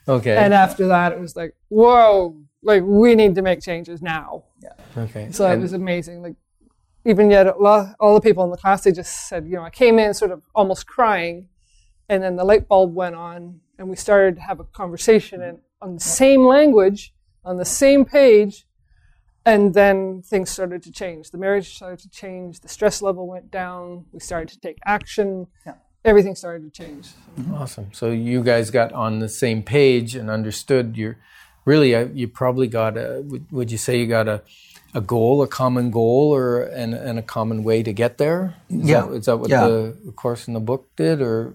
Okay. 0.08 0.36
And 0.36 0.52
after 0.52 0.86
that, 0.88 1.12
it 1.12 1.20
was 1.20 1.34
like, 1.36 1.54
whoa, 1.68 2.36
like 2.62 2.82
we 2.84 3.14
need 3.14 3.34
to 3.34 3.42
make 3.42 3.60
changes 3.62 4.02
now. 4.02 4.44
Yeah. 4.62 4.72
okay. 5.04 5.28
So 5.30 5.50
it 5.50 5.58
was 5.58 5.72
amazing. 5.72 6.22
Like 6.22 6.36
even 7.04 7.30
yet, 7.30 7.46
all 7.48 8.14
the 8.14 8.20
people 8.20 8.44
in 8.44 8.50
the 8.50 8.56
class, 8.56 8.82
they 8.84 8.92
just 8.92 9.28
said, 9.28 9.46
you 9.46 9.56
know, 9.56 9.62
I 9.62 9.70
came 9.70 9.98
in 9.98 10.14
sort 10.14 10.30
of 10.30 10.42
almost 10.54 10.86
crying, 10.86 11.48
and 12.08 12.22
then 12.22 12.36
the 12.36 12.44
light 12.44 12.66
bulb 12.68 12.94
went 12.94 13.14
on, 13.14 13.60
and 13.78 13.88
we 13.88 13.96
started 13.96 14.36
to 14.36 14.42
have 14.42 14.60
a 14.60 14.64
conversation 14.64 15.42
and 15.42 15.58
on 15.82 15.94
the 15.94 16.00
same 16.00 16.46
language, 16.46 17.14
on 17.44 17.58
the 17.58 17.64
same 17.64 18.04
page, 18.04 18.66
and 19.44 19.74
then 19.74 20.22
things 20.22 20.48
started 20.50 20.82
to 20.82 20.90
change. 20.90 21.30
The 21.30 21.38
marriage 21.38 21.76
started 21.76 21.98
to 22.00 22.08
change. 22.08 22.60
The 22.60 22.68
stress 22.68 23.02
level 23.02 23.26
went 23.28 23.50
down. 23.50 24.06
We 24.12 24.20
started 24.20 24.48
to 24.50 24.60
take 24.60 24.78
action. 24.86 25.48
Everything 26.04 26.34
started 26.34 26.64
to 26.72 26.84
change. 26.84 27.08
Awesome. 27.54 27.88
So 27.92 28.10
you 28.10 28.42
guys 28.42 28.70
got 28.70 28.92
on 28.92 29.20
the 29.20 29.28
same 29.28 29.62
page 29.62 30.14
and 30.14 30.28
understood 30.30 30.96
your. 30.96 31.16
Really, 31.64 31.94
uh, 31.94 32.08
you 32.12 32.28
probably 32.28 32.66
got 32.66 32.98
a. 32.98 33.22
Would, 33.24 33.50
would 33.50 33.72
you 33.72 33.78
say 33.78 33.98
you 33.98 34.06
got 34.06 34.28
a, 34.28 34.42
a 34.92 35.00
goal, 35.00 35.42
a 35.42 35.46
common 35.48 35.90
goal, 35.90 36.34
or 36.34 36.62
and, 36.62 36.92
and 36.92 37.18
a 37.18 37.22
common 37.22 37.64
way 37.64 37.82
to 37.82 37.92
get 37.92 38.18
there? 38.18 38.54
Is 38.68 38.86
Yeah. 38.88 39.06
That, 39.06 39.12
is 39.14 39.24
that 39.26 39.36
what 39.38 39.48
Yeah. 39.48 39.66
the 39.66 40.12
course 40.14 40.46
in 40.46 40.52
the 40.52 40.60
book 40.60 40.88
did, 40.96 41.22
or 41.22 41.54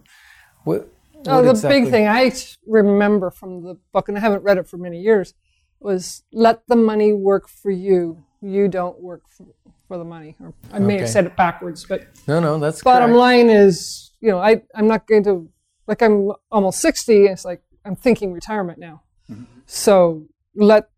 what? 0.63 0.87
Oh, 1.27 1.35
what 1.35 1.41
the 1.43 1.49
exactly- 1.51 1.81
big 1.81 1.91
thing 1.91 2.07
I 2.07 2.31
remember 2.65 3.29
from 3.29 3.61
the 3.61 3.77
book, 3.91 4.09
and 4.09 4.17
I 4.17 4.21
haven't 4.21 4.41
read 4.41 4.57
it 4.57 4.67
for 4.67 4.77
many 4.77 4.99
years, 4.99 5.35
was 5.79 6.23
let 6.33 6.65
the 6.67 6.75
money 6.75 7.13
work 7.13 7.47
for 7.47 7.69
you. 7.69 8.23
You 8.41 8.67
don't 8.67 8.99
work 9.01 9.23
for, 9.29 9.45
for 9.87 9.97
the 9.99 10.05
money. 10.05 10.37
Or 10.41 10.53
I 10.71 10.79
may 10.79 10.93
Okay. 10.95 11.01
have 11.01 11.09
said 11.09 11.25
it 11.25 11.35
backwards, 11.35 11.85
but 11.85 12.07
No, 12.27 12.39
no, 12.39 12.57
that's 12.57 12.81
bottom 12.81 13.09
correct. 13.09 13.19
line 13.19 13.49
is, 13.49 14.08
you 14.21 14.29
know, 14.29 14.39
I, 14.39 14.61
I'm 14.75 14.87
not 14.87 15.07
going 15.07 15.23
to, 15.23 15.49
like, 15.87 16.01
I'm 16.01 16.31
almost 16.51 16.79
60. 16.81 17.25
It's 17.25 17.45
like 17.45 17.61
I'm 17.85 17.95
thinking 17.95 18.33
retirement 18.33 18.79
now. 18.79 19.03
Mm-hmm. 19.29 19.43
So 19.65 20.27
let, 20.55 20.89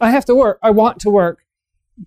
I 0.00 0.10
have 0.10 0.24
to 0.26 0.34
work. 0.34 0.58
I 0.62 0.70
want 0.70 1.00
to 1.00 1.10
work, 1.10 1.44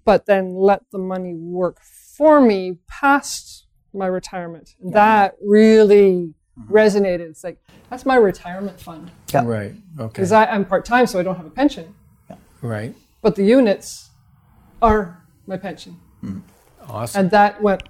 but 0.03 0.25
then 0.25 0.55
let 0.55 0.81
the 0.91 0.97
money 0.97 1.33
work 1.33 1.79
for 2.17 2.41
me 2.41 2.79
past 2.87 3.65
my 3.93 4.07
retirement. 4.07 4.75
And 4.81 4.93
that 4.93 5.35
really 5.41 6.33
mm-hmm. 6.59 6.73
resonated. 6.73 7.21
It's 7.21 7.43
like, 7.43 7.59
that's 7.89 8.05
my 8.05 8.15
retirement 8.15 8.79
fund. 8.79 9.11
Yeah. 9.33 9.45
Right. 9.45 9.75
Okay. 9.99 10.07
Because 10.07 10.31
I'm 10.31 10.65
part 10.65 10.85
time, 10.85 11.07
so 11.07 11.19
I 11.19 11.23
don't 11.23 11.35
have 11.37 11.45
a 11.45 11.51
pension. 11.51 11.95
Right. 12.61 12.95
But 13.21 13.35
the 13.35 13.43
units 13.43 14.09
are 14.81 15.23
my 15.47 15.57
pension. 15.57 15.99
Mm-hmm. 16.23 16.91
Awesome. 16.91 17.21
And 17.21 17.31
that 17.31 17.61
went, 17.61 17.83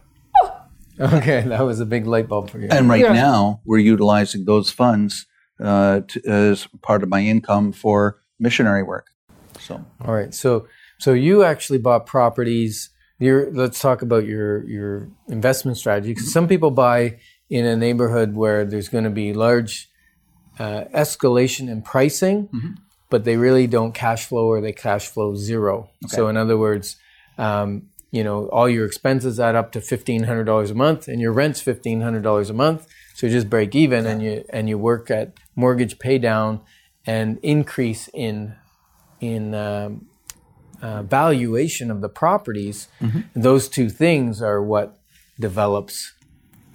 okay, 1.00 1.42
that 1.42 1.62
was 1.62 1.80
a 1.80 1.86
big 1.86 2.08
light 2.08 2.28
bulb 2.28 2.50
for 2.50 2.60
you. 2.60 2.68
And 2.72 2.90
right 2.90 3.02
Yeah. 3.02 3.14
now, 3.14 3.62
we're 3.66 3.80
utilizing 3.80 4.46
those 4.46 4.72
funds 4.72 5.26
uh, 5.60 6.02
to, 6.08 6.22
as 6.26 6.68
part 6.82 7.04
of 7.04 7.10
my 7.10 7.22
income 7.22 7.72
for 7.72 8.22
missionary 8.40 8.84
work. 8.84 9.08
So, 9.60 9.86
All 10.04 10.14
right. 10.14 10.34
So 10.34 10.68
so 11.00 11.14
you 11.14 11.44
actually 11.44 11.80
bought 11.80 12.06
properties. 12.06 12.90
Your 13.20 13.52
let's 13.52 13.80
talk 13.80 14.02
about 14.02 14.26
your 14.26 14.68
your 14.68 15.10
investment 15.28 15.78
strategy 15.78 16.14
because 16.14 16.32
some 16.32 16.48
people 16.48 16.72
buy 16.72 17.20
in 17.50 17.66
a 17.66 17.76
neighborhood 17.76 18.36
where 18.36 18.66
there's 18.66 18.90
going 18.90 19.04
to 19.06 19.10
be 19.10 19.34
large 19.34 19.90
uh, 20.60 20.86
escalation 20.94 21.70
in 21.70 21.82
pricing, 21.82 22.50
but 23.10 23.24
they 23.24 23.38
really 23.38 23.68
don't 23.68 23.94
cash 23.94 24.26
flow 24.26 24.48
or 24.48 24.62
they 24.62 24.74
cash 24.74 25.08
flow 25.08 25.36
zero. 25.36 25.90
So 26.08 26.28
in 26.28 26.38
other 26.38 26.58
words, 26.58 26.98
um, 27.38 27.90
you 28.16 28.24
know, 28.24 28.48
all 28.58 28.70
your 28.70 28.86
expenses 28.86 29.40
add 29.40 29.56
up 29.56 29.72
to 29.74 29.82
fifteen 29.82 30.24
hundred 30.24 30.46
dollars 30.46 30.72
a 30.72 30.76
month, 30.86 31.02
and 31.10 31.20
your 31.20 31.34
rent's 31.42 31.62
fifteen 31.62 32.00
hundred 32.02 32.24
dollars 32.24 32.50
a 32.50 32.54
month. 32.54 32.88
So 33.14 33.28
you 33.28 33.34
just 33.34 33.50
break 33.50 33.76
even, 33.76 34.06
and 34.06 34.22
you 34.24 34.46
and 34.50 34.70
you 34.70 34.78
work 34.78 35.12
at 35.12 35.34
mortgage 35.56 36.00
pay 36.00 36.18
down 36.18 36.62
and 37.06 37.28
increase 37.44 38.10
in 38.14 38.56
in 39.20 39.54
um, 39.54 40.08
uh, 40.82 41.04
valuation 41.04 41.92
of 41.92 42.00
the 42.00 42.10
properties. 42.10 42.88
Those 43.34 43.68
two 43.68 43.90
things 43.90 44.42
are 44.42 44.62
what 44.62 44.98
develops 45.38 46.14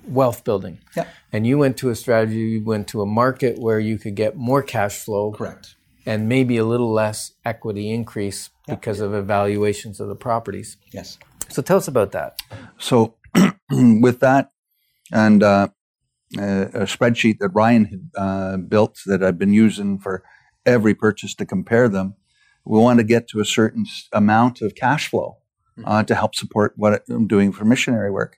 wealth 0.07 0.45
building. 0.45 0.79
Yeah. 0.97 1.07
And 1.33 1.47
you 1.47 1.57
went 1.59 1.77
to 1.79 1.89
a 1.91 1.95
strategy, 1.95 2.37
you 2.37 2.65
went 2.65 2.87
to 2.89 3.01
a 3.01 3.07
market 3.07 3.59
where 3.59 3.81
you 3.81 3.99
could 3.99 4.15
get 4.15 4.37
more 4.37 4.63
cash 4.63 4.99
flow 5.05 5.33
Correct. 5.33 5.75
and 6.05 6.29
maybe 6.29 6.57
a 6.59 6.65
little 6.65 6.93
less 6.93 7.33
equity 7.45 7.91
increase 7.91 8.51
because 8.67 9.01
of 9.01 9.15
evaluations 9.15 10.01
of 10.01 10.09
the 10.09 10.17
properties. 10.17 10.77
Yes. 10.93 11.19
So 11.51 11.63
tell 11.63 11.77
us 11.77 11.89
about 11.89 12.13
that. 12.13 12.41
So 12.79 13.17
with 13.71 14.21
that 14.21 14.53
and 15.13 15.43
uh, 15.43 15.69
a, 16.39 16.87
spreadsheet 16.87 17.39
that 17.39 17.51
Ryan 17.51 17.85
had 17.87 18.11
uh, 18.17 18.57
built 18.57 19.01
that 19.07 19.23
I've 19.23 19.39
been 19.39 19.53
using 19.53 19.99
for 19.99 20.23
every 20.65 20.95
purchase 20.95 21.35
to 21.35 21.47
compare 21.47 21.89
them, 21.89 22.15
we 22.65 22.79
want 22.79 22.99
to 22.99 23.05
get 23.05 23.27
to 23.29 23.41
a 23.41 23.45
certain 23.45 23.85
amount 24.13 24.63
of 24.63 24.75
cash 24.77 25.09
flow 25.09 25.39
uh, 25.85 26.05
to 26.05 26.15
help 26.15 26.35
support 26.37 26.75
what 26.77 27.03
I'm 27.09 27.27
doing 27.27 27.51
for 27.53 27.65
missionary 27.65 28.11
work, 28.11 28.37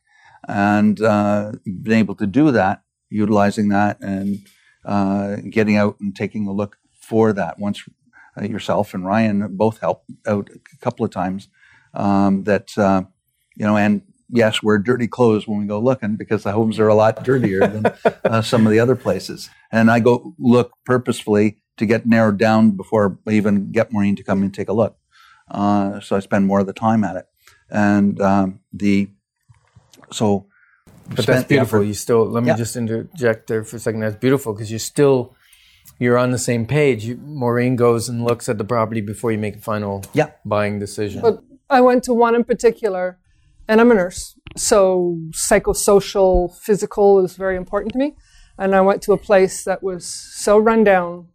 and 0.49 1.01
uh, 1.01 1.53
been 1.67 1.99
able 1.99 2.15
to 2.15 2.27
do 2.27 2.51
that, 2.53 2.83
utilizing 3.11 3.69
that, 3.69 4.01
and 4.01 4.39
uh, 4.87 5.37
getting 5.51 5.77
out 5.77 5.99
and 6.01 6.15
taking 6.15 6.47
a 6.47 6.53
look 6.53 6.79
for 6.99 7.33
that. 7.33 7.59
Once 7.59 7.83
uh, 8.41 8.45
yourself 8.45 8.95
and 8.95 9.05
Ryan 9.05 9.57
both 9.57 9.81
helped 9.81 10.11
out 10.27 10.49
a 10.55 10.79
couple 10.79 11.05
of 11.05 11.11
times, 11.11 11.49
um, 11.95 12.45
that 12.45 12.77
uh, 12.79 13.03
you 13.57 13.67
know, 13.67 13.77
and 13.77 14.03
yes, 14.31 14.63
wear 14.63 14.79
dirty 14.79 15.07
clothes 15.07 15.47
when 15.47 15.59
we 15.61 15.67
go 15.67 15.79
looking 15.79 16.17
because 16.17 16.43
the 16.43 16.53
homes 16.53 16.79
are 16.79 16.89
a 16.89 16.95
lot 16.95 17.23
dirtier 17.23 17.61
than 17.67 17.87
uh, 18.25 18.43
some 18.43 18.67
of 18.67 18.73
the 18.73 18.81
other 18.81 18.97
places. 18.97 19.51
And 19.71 19.91
I 19.91 20.01
go 20.01 20.35
look 20.39 20.73
purposefully 20.85 21.59
to 21.77 21.87
get 21.87 22.07
narrowed 22.07 22.39
down 22.39 22.73
before 22.73 23.19
I 23.27 23.33
even 23.33 23.73
get 23.73 23.93
Maureen 23.93 24.17
to 24.17 24.23
come 24.23 24.43
and 24.43 24.53
take 24.53 24.69
a 24.69 24.73
look. 24.73 24.97
Uh, 25.51 26.01
so 26.01 26.17
I 26.17 26.21
spend 26.21 26.47
more 26.47 26.61
of 26.61 26.67
the 26.67 26.73
time 26.73 27.05
at 27.05 27.17
it. 27.17 27.27
And 27.71 28.21
um, 28.21 28.61
the 28.73 29.11
so, 30.11 30.47
But 31.17 31.27
that's 31.27 31.45
beautiful. 31.45 31.83
You 31.83 31.95
still 31.95 32.25
let 32.27 32.43
me 32.43 32.49
Yeah. 32.51 32.57
just 32.57 32.77
interject 32.77 33.47
there 33.49 33.65
for 33.65 33.77
a 33.77 33.81
second. 33.81 34.01
That's 34.01 34.17
beautiful 34.17 34.53
because 34.53 34.71
you're 34.71 34.79
still 34.79 35.35
you're 35.99 36.19
on 36.19 36.31
the 36.31 36.39
same 36.39 36.67
page. 36.67 37.05
You, 37.05 37.17
Maureen 37.17 37.77
goes 37.77 38.09
and 38.09 38.25
looks 38.25 38.49
at 38.49 38.59
the 38.59 38.65
property 38.65 39.01
before 39.01 39.31
you 39.31 39.39
make 39.39 39.57
a 39.57 39.61
final 39.61 40.05
Yeah. 40.13 40.31
buying 40.45 40.79
decision. 40.79 41.23
But 41.23 41.43
I 41.73 41.81
went 41.81 42.05
to 42.05 42.13
one 42.13 42.35
in 42.35 42.45
particular, 42.45 43.19
and 43.67 43.81
I'm 43.81 43.91
a 43.91 43.95
nurse, 43.95 44.39
so 44.57 45.19
psychosocial, 45.31 46.55
physical 46.55 47.25
is 47.25 47.35
very 47.37 47.57
important 47.57 47.93
to 47.95 47.99
me. 47.99 48.15
And 48.59 48.75
I 48.75 48.83
went 48.83 49.01
to 49.03 49.13
a 49.13 49.19
place 49.19 49.65
that 49.65 49.83
was 49.83 50.05
so 50.05 50.59
run 50.59 50.85
down, 50.85 51.29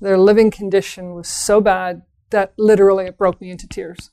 their 0.00 0.16
living 0.16 0.52
condition 0.52 1.14
was 1.14 1.28
so 1.28 1.60
bad 1.60 2.02
that 2.30 2.52
literally 2.56 3.06
it 3.06 3.18
broke 3.18 3.40
me 3.40 3.50
into 3.50 3.66
tears. 3.66 4.10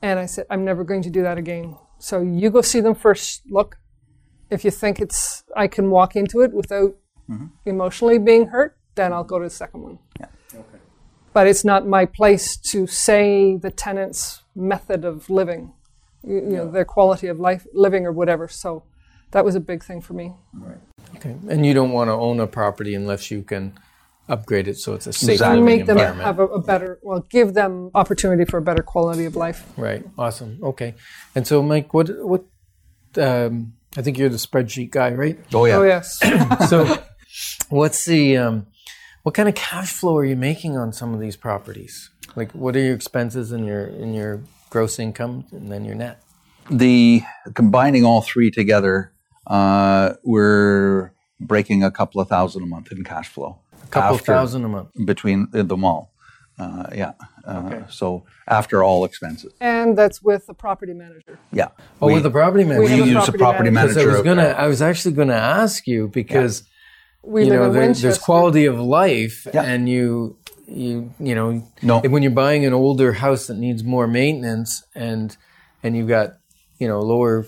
And 0.00 0.18
I 0.18 0.24
said, 0.24 0.46
I'm 0.48 0.64
never 0.64 0.82
going 0.82 1.02
to 1.02 1.10
do 1.10 1.22
that 1.22 1.36
again. 1.36 1.76
So 1.98 2.22
you 2.22 2.48
go 2.48 2.62
see 2.62 2.80
them 2.80 2.94
first. 2.94 3.42
Look, 3.50 3.76
if 4.50 4.64
you 4.64 4.70
think 4.70 4.98
it's 4.98 5.44
I 5.54 5.68
can 5.68 5.90
walk 5.90 6.16
into 6.16 6.40
it 6.40 6.52
without 6.54 6.96
mm-hmm. 7.30 7.46
emotionally 7.66 8.18
being 8.18 8.48
hurt, 8.48 8.78
then 8.94 9.12
I'll 9.12 9.24
go 9.24 9.38
to 9.38 9.44
the 9.44 9.50
second 9.50 9.82
one 9.82 9.98
but 11.32 11.46
it's 11.46 11.64
not 11.64 11.86
my 11.86 12.04
place 12.04 12.56
to 12.56 12.86
say 12.86 13.56
the 13.56 13.70
tenant's 13.70 14.42
method 14.54 15.04
of 15.04 15.28
living, 15.30 15.72
you, 16.26 16.36
you 16.36 16.40
know, 16.56 16.70
their 16.70 16.84
quality 16.84 17.26
of 17.28 17.38
life, 17.40 17.66
living 17.72 18.06
or 18.06 18.12
whatever. 18.12 18.48
So 18.48 18.82
that 19.32 19.44
was 19.44 19.54
a 19.54 19.60
big 19.60 19.82
thing 19.82 20.00
for 20.00 20.12
me. 20.14 20.32
Right. 20.54 20.76
okay. 21.16 21.36
And 21.48 21.64
you 21.64 21.74
don't 21.74 21.92
want 21.92 22.08
to 22.08 22.12
own 22.12 22.38
a 22.40 22.46
property 22.46 22.94
unless 22.94 23.30
you 23.30 23.42
can 23.42 23.72
upgrade 24.28 24.68
it 24.68 24.76
so 24.78 24.94
it's 24.94 25.06
a 25.06 25.12
safe 25.12 25.30
Exactly. 25.30 25.60
living 25.60 25.78
Make 25.78 25.86
them 25.86 25.96
environment. 25.98 26.26
have 26.26 26.38
a, 26.38 26.44
a 26.46 26.60
better, 26.60 26.98
well, 27.02 27.20
give 27.28 27.54
them 27.54 27.90
opportunity 27.94 28.44
for 28.44 28.58
a 28.58 28.62
better 28.62 28.82
quality 28.82 29.24
of 29.24 29.34
life. 29.36 29.64
Right. 29.76 30.04
Awesome. 30.18 30.58
Okay. 30.62 30.94
And 31.34 31.46
so, 31.46 31.62
Mike, 31.62 31.92
what 31.94 32.08
what? 32.24 32.44
Um, 33.16 33.74
I 33.96 34.00
think 34.00 34.16
you're 34.16 34.30
the 34.30 34.36
spreadsheet 34.38 34.90
guy, 34.90 35.12
right? 35.12 35.38
oh 35.52 35.66
yeah, 35.66 35.76
Oh 35.76 35.82
yes, 35.82 36.18
So, 36.70 36.96
what's 37.68 38.06
the 38.06 38.38
um, 38.38 38.66
what 39.22 39.34
kind 39.34 39.48
of 39.48 39.54
cash 39.54 39.92
flow 39.92 40.16
are 40.16 40.24
you 40.24 40.36
making 40.36 40.76
on 40.76 40.92
some 40.92 41.14
of 41.14 41.20
these 41.20 41.36
properties? 41.36 42.10
Like, 42.34 42.52
what 42.52 42.74
are 42.76 42.80
your 42.80 42.94
expenses 42.94 43.52
and 43.52 43.66
your 43.66 43.86
in 43.86 44.14
your 44.14 44.42
gross 44.70 44.98
income, 44.98 45.44
and 45.52 45.70
then 45.70 45.84
your 45.84 45.94
net? 45.94 46.22
the 46.70 47.22
combining 47.54 48.04
all 48.04 48.22
three 48.22 48.48
together, 48.50 49.12
uh, 49.48 50.14
we're 50.22 51.12
breaking 51.40 51.82
a 51.82 51.90
couple 51.90 52.20
of 52.20 52.28
thousand 52.28 52.62
a 52.62 52.66
month 52.66 52.92
in 52.92 53.02
cash 53.02 53.28
flow. 53.28 53.58
A 53.82 53.86
couple 53.88 54.14
after- 54.16 54.32
thousand 54.32 54.64
a 54.64 54.68
month. 54.68 54.88
between 55.04 55.48
them 55.50 55.84
all. 55.84 56.12
Uh, 56.58 56.86
yeah. 56.94 57.12
Uh, 57.44 57.80
So 57.88 58.24
after 58.46 58.84
all 58.84 59.04
expenses. 59.04 59.52
and 59.60 59.98
that's 59.98 60.22
with 60.22 60.46
the 60.46 60.54
property 60.54 60.92
manager. 60.94 61.38
Yeah. 61.50 61.68
Oh, 62.00 62.06
we, 62.06 62.14
with 62.14 62.22
the 62.22 62.30
property 62.30 62.62
manager. 62.62 62.82
We 62.82 62.88
have 62.90 62.98
we 63.06 63.10
a 63.10 63.14
use 63.14 63.26
the 63.26 63.32
property 63.32 63.38
property 63.38 63.70
manager. 63.70 63.94
Because 63.94 64.06
I 64.08 64.12
was 64.18 64.22
gonna. 64.22 64.48
I 64.64 64.66
was 64.68 64.80
actually 64.82 65.14
gonna 65.14 65.34
ask 65.34 65.86
you 65.88 66.08
because 66.08 66.62
We 67.24 67.44
you 67.44 67.50
live 67.50 67.60
know 67.60 67.66
in 67.66 67.72
there, 67.72 67.82
Winchester. 67.82 68.08
there's 68.08 68.18
quality 68.18 68.66
of 68.66 68.78
life, 68.80 69.46
Yeah. 69.54 69.62
and 69.62 69.88
you 69.88 70.36
you 70.66 71.12
you 71.20 71.34
know 71.34 71.62
No. 71.82 72.00
when 72.00 72.22
you're 72.22 72.32
buying 72.32 72.64
an 72.64 72.72
older 72.72 73.12
house 73.12 73.46
that 73.46 73.56
needs 73.58 73.84
more 73.84 74.06
maintenance, 74.06 74.82
and 74.94 75.36
and 75.82 75.96
you've 75.96 76.08
got 76.08 76.34
you 76.78 76.88
know 76.88 77.00
lower 77.00 77.46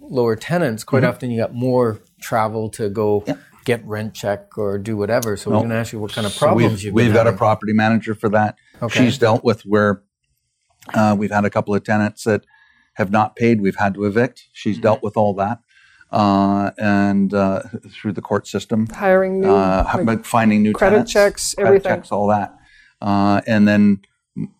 lower 0.00 0.36
tenants, 0.36 0.84
quite 0.84 1.04
often 1.04 1.30
you 1.30 1.40
got 1.40 1.54
more 1.54 1.98
travel 2.20 2.68
to 2.70 2.88
go 2.88 3.20
Mm-hmm. 3.20 3.30
Yeah. 3.30 3.36
get 3.64 3.84
rent 3.86 4.14
check 4.14 4.56
or 4.56 4.78
do 4.78 4.96
whatever. 4.96 5.36
So 5.36 5.50
we're 5.50 5.60
gonna 5.62 5.74
ask 5.74 5.92
you 5.92 5.98
what 6.00 6.12
kind 6.12 6.26
of 6.26 6.32
So 6.32 6.46
problems 6.46 6.72
we've, 6.74 6.82
you've 6.84 6.94
we've 6.94 7.06
been 7.06 7.14
got 7.14 7.26
a 7.26 7.32
property 7.36 7.72
manager 7.74 8.14
for 8.14 8.28
that. 8.30 8.56
Okay. 8.80 9.04
She's 9.04 9.18
dealt 9.18 9.44
with 9.44 9.62
where 9.62 10.02
uh, 10.94 11.14
we've 11.18 11.30
had 11.30 11.44
a 11.44 11.50
couple 11.50 11.74
of 11.74 11.82
tenants 11.84 12.24
that 12.24 12.44
have 12.94 13.10
not 13.10 13.36
paid. 13.36 13.60
We've 13.60 13.76
had 13.76 13.94
to 13.94 14.04
evict. 14.04 14.44
She's 14.52 14.76
Mm-hmm. 14.76 14.82
dealt 14.82 15.02
with 15.02 15.16
all 15.16 15.34
that. 15.34 15.58
Uh, 16.10 16.70
and 16.78 17.34
uh, 17.34 17.62
through 17.90 18.12
the 18.12 18.22
court 18.22 18.46
system, 18.46 18.86
hiring 18.86 19.40
new 19.40 19.50
uh, 19.50 19.90
like, 19.94 20.06
but 20.06 20.26
finding 20.26 20.62
new 20.62 20.72
credit 20.72 20.96
tenants, 20.96 21.12
checks, 21.12 21.54
credit 21.54 21.68
everything. 21.68 21.90
checks, 21.90 22.10
all 22.10 22.28
that, 22.28 22.56
uh, 23.02 23.42
and 23.46 23.68
then 23.68 24.00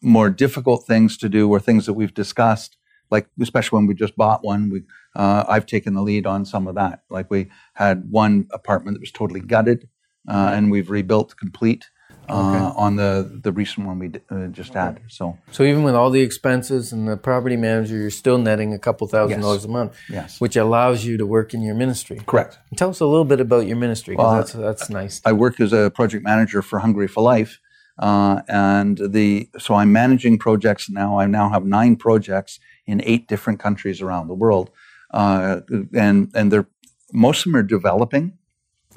more 0.03 0.29
difficult 0.29 0.85
things 0.87 1.17
to 1.17 1.29
do 1.29 1.49
were 1.49 1.61
things 1.61 1.87
that 1.87 1.95
we've 1.95 2.13
discussed, 2.13 2.77
like 3.11 3.29
especially 3.41 3.79
when 3.79 3.87
we 3.87 3.95
just 3.95 4.15
bought 4.15 4.45
one. 4.45 4.69
We 4.69 4.83
uh, 5.17 5.45
I've 5.49 5.65
taken 5.65 5.95
the 5.95 6.03
lead 6.03 6.27
on 6.27 6.45
some 6.45 6.67
of 6.67 6.75
that. 6.75 7.03
Like 7.09 7.31
we 7.31 7.49
had 7.75 8.11
one 8.11 8.49
apartment 8.53 8.97
that 8.97 9.01
was 9.01 9.13
totally 9.13 9.41
gutted, 9.41 9.89
uh, 10.29 10.51
and 10.53 10.71
we've 10.71 10.91
rebuilt 10.91 11.37
complete 11.39 11.87
uh, 12.29 12.73
on 12.77 12.97
the 12.97 13.41
the 13.43 13.53
recent 13.53 13.87
one 13.87 13.99
we 13.99 14.09
d- 14.09 14.21
uh, 14.31 14.47
just 14.49 14.73
had. 14.75 15.01
So 15.09 15.39
So 15.51 15.63
even 15.65 15.83
with 15.83 15.95
all 15.95 16.11
the 16.11 16.21
expenses 16.21 16.93
and 16.93 17.09
the 17.09 17.17
property 17.17 17.57
manager, 17.57 17.97
you're 17.97 18.11
still 18.11 18.39
netting 18.39 18.75
a 18.75 18.79
couple 18.79 19.07
thousand 19.07 19.39
Yes. 19.39 19.45
dollars 19.47 19.65
a 19.65 19.69
month, 19.69 19.93
Yes. 20.09 20.41
which 20.41 20.57
allows 20.57 21.05
you 21.05 21.17
to 21.19 21.27
work 21.27 21.55
in 21.55 21.63
your 21.63 21.75
ministry. 21.75 22.21
correct. 22.27 22.59
Tell 22.77 22.91
us 22.91 23.01
a 23.01 23.07
little 23.07 23.25
bit 23.25 23.41
about 23.41 23.67
your 23.67 23.77
ministry, 23.77 24.15
because 24.15 24.25
Well, 24.27 24.37
that's 24.37 24.53
that's 24.53 24.91
nice. 24.91 25.21
I 25.25 25.33
work 25.33 25.61
as 25.61 25.73
a 25.73 25.91
project 25.91 26.23
manager 26.25 26.63
for 26.63 26.79
Hungry 26.81 27.09
for 27.09 27.23
Life, 27.23 27.59
uh, 27.99 28.43
and 28.49 28.99
the 29.17 29.49
so 29.59 29.75
I'm 29.75 29.93
managing 29.93 30.39
projects 30.39 30.89
now. 30.91 31.19
I 31.19 31.27
now 31.27 31.49
have 31.51 31.65
nine 31.65 31.97
projects 31.97 32.61
in 32.87 33.01
eight 33.05 33.27
different 33.29 33.59
countries 33.61 34.01
around 34.03 34.29
the 34.29 34.35
world, 34.45 34.71
uh, 35.15 35.61
and 35.95 36.31
and 36.35 36.53
they're 36.53 36.69
most 37.13 37.39
of 37.47 37.53
them 37.53 37.57
are 37.61 37.63
developing. 37.79 38.33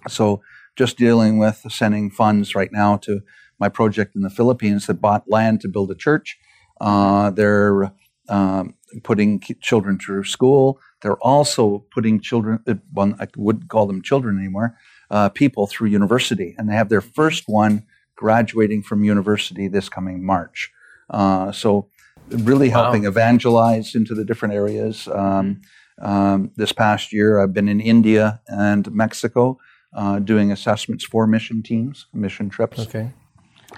So 0.07 0.41
just 0.75 0.97
dealing 0.97 1.37
with 1.37 1.65
sending 1.69 2.09
funds 2.09 2.55
right 2.55 2.71
now 2.71 2.97
to 2.97 3.21
my 3.59 3.69
project 3.69 4.15
in 4.15 4.21
the 4.21 4.29
Philippines 4.29 4.87
that 4.87 5.01
bought 5.01 5.29
land 5.29 5.61
to 5.61 5.67
build 5.67 5.91
a 5.91 5.95
church. 5.95 6.37
Uh, 6.79 7.29
they're 7.29 7.91
um, 8.29 8.75
putting 9.03 9.39
children 9.61 9.99
through 9.99 10.23
school. 10.23 10.79
They're 11.01 11.17
also 11.21 11.85
putting 11.93 12.19
children. 12.19 12.59
uh, 12.67 12.75
Well, 12.93 13.15
I 13.19 13.27
wouldn't 13.37 13.69
call 13.69 13.85
them 13.85 14.01
children 14.01 14.37
anymore. 14.39 14.77
Uh, 15.09 15.29
people 15.29 15.67
through 15.67 15.89
university, 15.89 16.55
and 16.57 16.69
they 16.69 16.73
have 16.73 16.89
their 16.89 17.01
first 17.01 17.43
one 17.47 17.83
graduating 18.15 18.81
from 18.83 19.03
university 19.03 19.67
this 19.67 19.89
coming 19.89 20.25
March. 20.25 20.71
Uh, 21.09 21.51
so, 21.51 21.89
really 22.29 22.69
Wow. 22.69 22.83
helping 22.83 23.05
evangelize 23.05 23.93
into 23.93 24.15
the 24.15 24.23
different 24.23 24.53
areas. 24.53 25.07
Um, 25.09 25.61
um, 26.01 26.51
this 26.55 26.71
past 26.71 27.11
year, 27.11 27.39
I've 27.39 27.53
been 27.53 27.67
in 27.67 27.81
India 27.81 28.39
and 28.47 28.89
Mexico 28.91 29.57
uh, 29.93 30.19
doing 30.19 30.51
assessments 30.51 31.05
for 31.05 31.27
mission 31.27 31.61
teams, 31.63 32.07
mission 32.13 32.49
trips 32.49 32.79
Okay. 32.79 33.11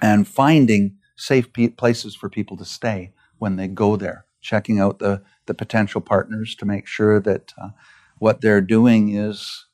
and 0.01 0.27
finding 0.27 0.95
safe 1.15 1.51
pe- 1.53 1.69
places 1.69 2.15
for 2.15 2.29
people 2.29 2.57
to 2.57 2.65
stay 2.65 3.11
when 3.39 3.55
they 3.55 3.67
go 3.67 3.95
there, 3.95 4.25
checking 4.41 4.79
out 4.79 4.99
the, 4.99 5.21
the 5.45 5.53
potential 5.53 6.01
partners 6.01 6.55
to 6.55 6.65
make 6.65 6.87
sure 6.87 7.19
that 7.19 7.53
uh, 7.61 7.69
what 8.19 8.41
they're 8.41 8.61
doing 8.61 9.15
is 9.15 9.65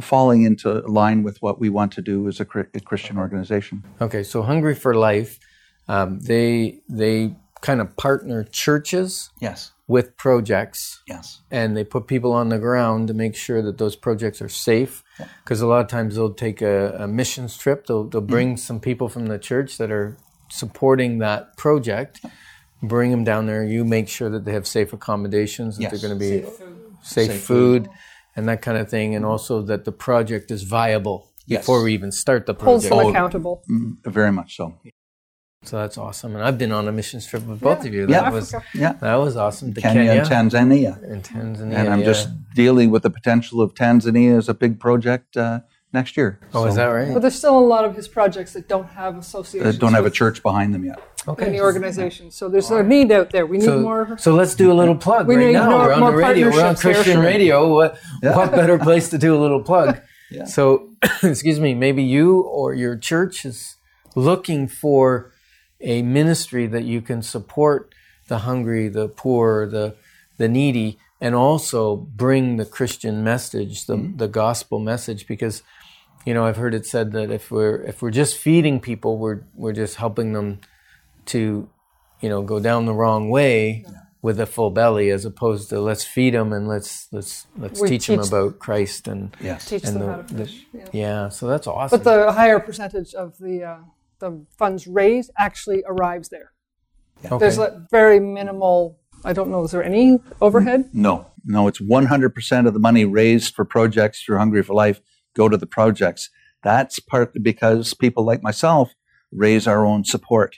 falling 0.00 0.42
into 0.42 0.80
line 0.86 1.22
with 1.22 1.40
what 1.42 1.60
we 1.60 1.68
want 1.68 1.92
to 1.92 2.02
do 2.02 2.26
as 2.28 2.40
a, 2.40 2.46
a 2.74 2.80
Christian 2.80 3.18
organization. 3.18 3.84
Okay, 4.00 4.22
so 4.22 4.42
Hungry 4.42 4.74
for 4.74 4.94
Life, 4.94 5.38
um, 5.88 6.20
they 6.20 6.80
they 6.88 7.34
kind 7.60 7.80
of 7.80 7.94
partner 7.96 8.42
churches 8.44 9.30
Yes. 9.40 9.72
With 9.94 10.16
projects, 10.16 11.00
Yes. 11.08 11.40
and 11.50 11.76
they 11.76 11.82
put 11.84 12.06
people 12.06 12.32
on 12.32 12.48
the 12.48 12.58
ground 12.58 13.08
to 13.08 13.14
make 13.14 13.34
sure 13.46 13.60
that 13.66 13.76
those 13.78 13.96
projects 13.96 14.40
are 14.40 14.48
safe. 14.70 15.02
Because 15.42 15.60
a 15.60 15.66
lot 15.66 15.80
of 15.84 15.88
times 15.88 16.14
they'll 16.14 16.32
take 16.46 16.62
a, 16.62 16.76
a 17.04 17.06
missions 17.08 17.56
trip. 17.62 17.78
They'll 17.86 18.04
they'll 18.10 18.30
bring 18.36 18.56
some 18.56 18.78
people 18.80 19.08
from 19.08 19.26
the 19.26 19.38
church 19.38 19.70
that 19.78 19.90
are 19.90 20.16
supporting 20.48 21.18
that 21.26 21.56
project. 21.56 22.20
Bring 22.82 23.10
them 23.10 23.24
down 23.24 23.46
there. 23.46 23.62
You 23.64 23.84
make 23.84 24.08
sure 24.08 24.30
that 24.30 24.44
they 24.44 24.52
have 24.58 24.66
safe 24.66 24.90
accommodations. 24.98 25.76
That 25.76 25.82
Yes. 25.82 25.90
they're 25.90 26.08
going 26.08 26.18
to 26.20 26.24
be 26.30 26.34
safe, 27.02 27.30
Safe 27.32 27.42
food, 27.42 27.88
and 28.36 28.42
that 28.48 28.60
kind 28.62 28.78
of 28.78 28.88
thing, 28.88 29.14
and 29.16 29.24
also 29.32 29.54
that 29.70 29.84
the 29.88 29.92
project 30.08 30.50
is 30.56 30.62
viable 30.62 31.18
Yes. 31.46 31.60
before 31.62 31.82
we 31.82 31.90
even 31.98 32.12
start 32.12 32.46
the 32.46 32.54
Holds 32.54 32.86
project. 32.86 33.06
them 33.06 33.10
accountable. 33.16 33.54
Mm, 33.68 33.96
very 34.18 34.32
much 34.32 34.50
so. 34.56 34.64
So 35.62 35.76
that's 35.76 35.98
awesome. 35.98 36.34
And 36.34 36.42
I've 36.42 36.56
been 36.56 36.72
on 36.72 36.88
a 36.88 36.92
missions 36.92 37.26
trip 37.26 37.46
with 37.46 37.60
both 37.60 37.84
of 37.84 37.92
you. 37.92 38.06
Yeah. 38.08 38.22
That 38.22 38.32
was 38.32 38.54
Yeah. 38.74 38.92
that 38.94 39.16
was 39.16 39.36
awesome. 39.36 39.74
To 39.74 39.80
Kenya, 39.80 40.04
Kenya, 40.06 40.20
and 40.22 40.50
Tanzania. 40.50 41.02
and 41.12 41.22
Tanzania. 41.22 41.74
And 41.76 41.88
I'm 41.90 41.98
yeah. 42.00 42.04
just 42.06 42.28
dealing 42.54 42.90
with 42.90 43.02
the 43.02 43.10
potential 43.10 43.60
of 43.60 43.74
Tanzania 43.74 44.38
as 44.38 44.48
a 44.48 44.54
big 44.54 44.80
project 44.80 45.36
uh, 45.36 45.60
next 45.92 46.16
year. 46.16 46.40
Oh, 46.54 46.64
is 46.64 46.76
that 46.76 46.86
right? 46.86 47.12
But 47.12 47.20
there's 47.20 47.34
still 47.34 47.58
a 47.58 47.60
lot 47.60 47.84
of 47.84 47.94
his 47.94 48.08
projects 48.08 48.54
that 48.54 48.68
don't 48.68 48.88
have 48.88 49.16
Uh, 49.16 49.18
associations. 49.18 49.76
don't 49.76 49.92
have 49.92 50.06
a 50.06 50.10
church 50.10 50.42
behind 50.42 50.72
them 50.74 50.82
yet. 50.84 50.98
Okay. 51.28 51.44
Any 51.48 51.60
organization. 51.60 52.30
So 52.30 52.48
there's 52.48 52.70
a 52.70 52.82
need 52.82 53.12
out 53.12 53.28
there. 53.28 53.44
We 53.44 53.58
need 53.58 53.64
So, 53.66 53.80
more. 53.80 54.16
so 54.18 54.34
let's 54.34 54.54
do 54.54 54.72
a 54.72 54.76
little 54.80 54.94
plug 54.96 55.26
We 55.28 55.36
right 55.36 55.46
need 55.48 55.52
now. 55.52 55.68
more- 55.68 55.78
We're 55.88 55.92
on 55.92 56.00
more 56.00 56.10
the 56.12 56.16
radio. 56.16 56.46
We're 56.46 56.52
on 56.52 56.74
partnerships 56.76 56.82
here. 56.82 56.94
Christian 56.94 57.20
radio. 57.20 57.74
What, 57.74 57.98
Yeah. 58.22 58.34
what 58.34 58.50
better 58.52 58.78
place 58.78 59.10
to 59.10 59.18
do 59.18 59.36
a 59.36 59.40
little 59.40 59.62
plug? 59.62 59.98
Yeah. 60.30 60.44
So, 60.46 60.88
excuse 61.22 61.60
me, 61.60 61.74
maybe 61.74 62.02
you 62.02 62.40
or 62.40 62.72
your 62.72 62.96
church 62.96 63.44
is 63.44 63.76
looking 64.16 64.66
for 64.66 65.32
a 65.80 66.02
ministry 66.02 66.66
that 66.66 66.84
you 66.84 67.00
can 67.00 67.22
support 67.22 67.94
the 68.28 68.38
hungry, 68.38 68.88
the 68.88 69.08
poor, 69.08 69.66
the 69.66 69.94
the 70.38 70.48
needy, 70.48 70.98
and 71.20 71.34
also 71.34 71.96
bring 71.96 72.56
the 72.56 72.64
Christian 72.64 73.22
message, 73.24 73.86
the 73.86 73.96
Mm-hmm. 73.96 74.16
the 74.16 74.28
gospel 74.28 74.78
message, 74.78 75.26
because 75.26 75.62
you 76.24 76.32
know 76.34 76.44
I've 76.46 76.56
heard 76.56 76.74
it 76.74 76.86
said 76.86 77.12
that 77.12 77.30
if 77.30 77.50
we're 77.50 77.82
if 77.82 78.02
we're 78.02 78.10
just 78.10 78.36
feeding 78.36 78.80
people, 78.80 79.18
we're 79.18 79.40
we're 79.54 79.72
just 79.72 79.96
helping 79.96 80.32
them 80.32 80.60
to 81.26 81.68
you 82.20 82.28
know 82.28 82.42
go 82.42 82.60
down 82.60 82.86
the 82.86 82.94
wrong 82.94 83.28
way 83.30 83.84
with 84.22 84.38
a 84.38 84.44
full 84.46 84.70
belly 84.70 85.08
as 85.10 85.24
opposed 85.24 85.70
to 85.70 85.80
let's 85.80 86.04
feed 86.04 86.34
them 86.34 86.52
and 86.52 86.68
let's 86.68 87.08
let's 87.10 87.46
let's 87.56 87.80
We 87.80 87.88
teach, 87.88 88.06
them 88.06 88.20
about 88.20 88.58
Christ 88.58 89.08
and 89.08 89.34
Yes. 89.40 89.64
teach 89.66 89.84
and 89.84 89.96
them 89.96 90.06
the- 90.06 90.12
how 90.12 90.22
to 90.22 90.34
the- 90.34 90.44
fish. 90.46 90.66
yeah. 90.74 90.84
yeah 90.92 91.28
so 91.30 91.46
that's 91.46 91.66
awesome 91.66 91.98
But 91.98 92.04
the 92.04 92.30
higher 92.32 92.60
percentage 92.60 93.14
of 93.14 93.38
the 93.38 93.64
uh, 93.64 93.76
the 94.20 94.44
funds 94.56 94.86
raised 94.86 95.30
actually 95.38 95.82
arrives 95.86 96.28
there. 96.28 96.52
okay. 97.24 97.38
There's 97.38 97.58
like 97.58 97.90
very 97.90 98.20
minimal. 98.20 98.98
I 99.24 99.32
don't 99.32 99.50
know. 99.50 99.64
Is 99.64 99.72
there 99.72 99.84
any 99.84 100.18
overhead? 100.40 100.90
No, 100.94 101.26
no, 101.44 101.68
it's 101.68 101.80
100% 101.80 102.66
of 102.66 102.72
the 102.72 102.78
money 102.80 103.04
raised 103.04 103.54
for 103.54 103.64
projects 103.64 104.22
through 104.22 104.38
Hungry 104.38 104.62
for 104.62 104.74
Life 104.74 105.00
go 105.34 105.48
to 105.48 105.56
the 105.56 105.66
projects. 105.66 106.30
That's 106.62 106.98
partly 106.98 107.40
because 107.40 107.94
people 107.94 108.24
like 108.24 108.42
myself 108.42 108.92
raise 109.32 109.66
our 109.66 109.84
own 109.84 110.04
support 110.04 110.56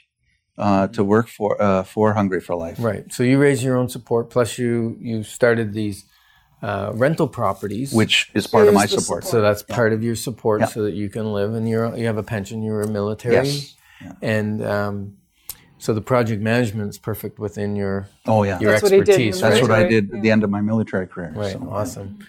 uh, 0.57 0.87
to 0.87 1.03
work 1.03 1.27
for 1.27 1.61
uh, 1.61 1.83
for 1.83 2.13
Hungry 2.13 2.39
for 2.39 2.55
Life. 2.55 2.77
right 2.79 3.11
so 3.11 3.23
you 3.23 3.39
raise 3.39 3.63
your 3.63 3.75
own 3.75 3.89
support 3.89 4.29
plus 4.29 4.57
you 4.57 4.97
you 4.99 5.23
started 5.23 5.73
these 5.73 6.05
uh, 6.63 6.91
rental 6.95 7.27
properties 7.27 7.91
Which 7.93 8.31
is 8.33 8.47
part 8.47 8.67
of 8.69 8.73
my 8.73 8.81
Here's 8.81 8.91
the 8.95 9.01
support. 9.01 9.23
so 9.25 9.41
that's 9.41 9.61
part 9.63 9.91
of 9.93 10.01
your 10.01 10.15
support 10.15 10.61
Yeah. 10.61 10.67
so 10.67 10.83
that 10.83 10.93
you 10.93 11.09
can 11.09 11.25
live 11.33 11.53
and 11.53 11.67
you're 11.67 11.95
you 11.95 12.05
have 12.07 12.17
a 12.17 12.23
pension 12.23 12.63
you're 12.63 12.81
a 12.81 12.87
military 12.87 13.35
Yes. 13.35 13.75
and 14.21 14.63
um, 14.65 15.17
so 15.77 15.93
the 15.93 16.01
project 16.01 16.41
management 16.41 16.89
is 16.89 16.97
perfect 16.97 17.37
within 17.37 17.75
your 17.75 18.07
Oh, 18.25 18.43
yeah. 18.43 18.59
your 18.61 18.71
That's 18.71 18.83
what 18.83 18.91
he 18.93 18.99
did 18.99 19.09
expertise 19.09 19.41
the 19.41 19.49
That's 19.49 19.61
what 19.61 19.71
I 19.71 19.79
Military, 19.79 20.01
did 20.01 20.15
at 20.15 20.21
the 20.21 20.31
end 20.31 20.43
of 20.45 20.49
my 20.49 20.61
military 20.61 21.07
career. 21.07 21.33
Right, 21.35 21.51
So, 21.53 21.67
awesome. 21.69 22.19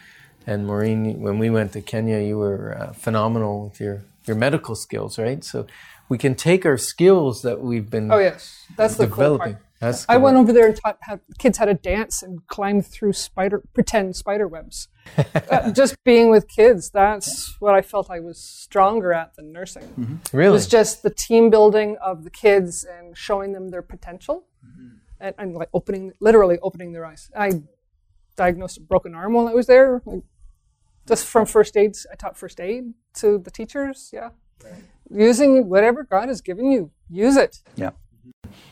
And 0.46 0.66
Maureen, 0.66 1.20
when 1.20 1.38
we 1.38 1.48
went 1.48 1.72
to 1.74 1.80
Kenya, 1.80 2.18
you 2.18 2.36
were 2.36 2.76
uh, 2.78 2.92
phenomenal 2.92 3.64
with 3.70 3.80
your, 3.80 4.02
your 4.26 4.36
medical 4.36 4.74
skills, 4.74 5.18
right? 5.18 5.42
So 5.44 5.66
we 6.08 6.18
can 6.18 6.34
take 6.34 6.66
our 6.66 6.76
skills 6.76 7.42
that 7.42 7.60
we've 7.62 7.88
been 7.88 8.10
Oh 8.10 8.18
yes, 8.18 8.66
that's 8.76 8.96
the 8.96 9.06
developing. 9.06 9.56
That's 9.80 10.06
I 10.08 10.16
went 10.18 10.36
over 10.36 10.52
there 10.52 10.66
and 10.68 10.76
taught 10.76 10.98
how 11.02 11.20
kids 11.38 11.58
how 11.58 11.64
to 11.66 11.74
dance 11.74 12.22
and 12.22 12.46
climb 12.46 12.80
through 12.80 13.12
spider 13.12 13.62
pretend 13.74 14.16
spider 14.16 14.46
webs. 14.48 14.88
Uh, 15.50 15.70
just 15.70 16.02
being 16.04 16.30
with 16.30 16.48
kids, 16.48 16.88
that's 16.90 17.60
what 17.60 17.74
I 17.74 17.82
felt 17.82 18.10
I 18.10 18.20
was 18.20 18.38
stronger 18.38 19.12
at 19.12 19.36
than 19.36 19.52
nursing. 19.52 19.82
It 20.24 20.32
really. 20.32 20.48
It 20.48 20.52
was 20.52 20.66
just 20.66 21.02
the 21.02 21.10
team 21.10 21.50
building 21.50 21.98
of 22.02 22.24
the 22.24 22.30
kids 22.30 22.84
and 22.84 23.16
showing 23.16 23.52
them 23.52 23.68
their 23.68 23.82
potential, 23.82 24.46
and, 25.20 25.34
and 25.38 25.54
like 25.54 25.68
opening, 25.74 26.12
literally 26.20 26.58
opening 26.62 26.92
their 26.92 27.04
eyes. 27.04 27.30
I 27.36 27.62
diagnosed 28.36 28.78
a 28.78 28.80
broken 28.80 29.14
arm 29.14 29.34
while 29.34 29.46
I 29.46 29.52
was 29.52 29.66
there. 29.66 30.00
Like, 30.06 30.22
just 31.06 31.26
from 31.26 31.44
first 31.44 31.76
aid, 31.76 31.94
I 32.10 32.14
taught 32.16 32.38
first 32.38 32.58
aid 32.58 32.94
to 33.16 33.36
the 33.38 33.50
teachers. 33.50 34.08
Yeah, 34.10 34.30
using 35.10 35.68
whatever 35.68 36.02
God 36.02 36.28
has 36.28 36.40
given 36.40 36.70
you, 36.72 36.90
use 37.10 37.36
it. 37.36 37.60
yeah. 37.76 37.90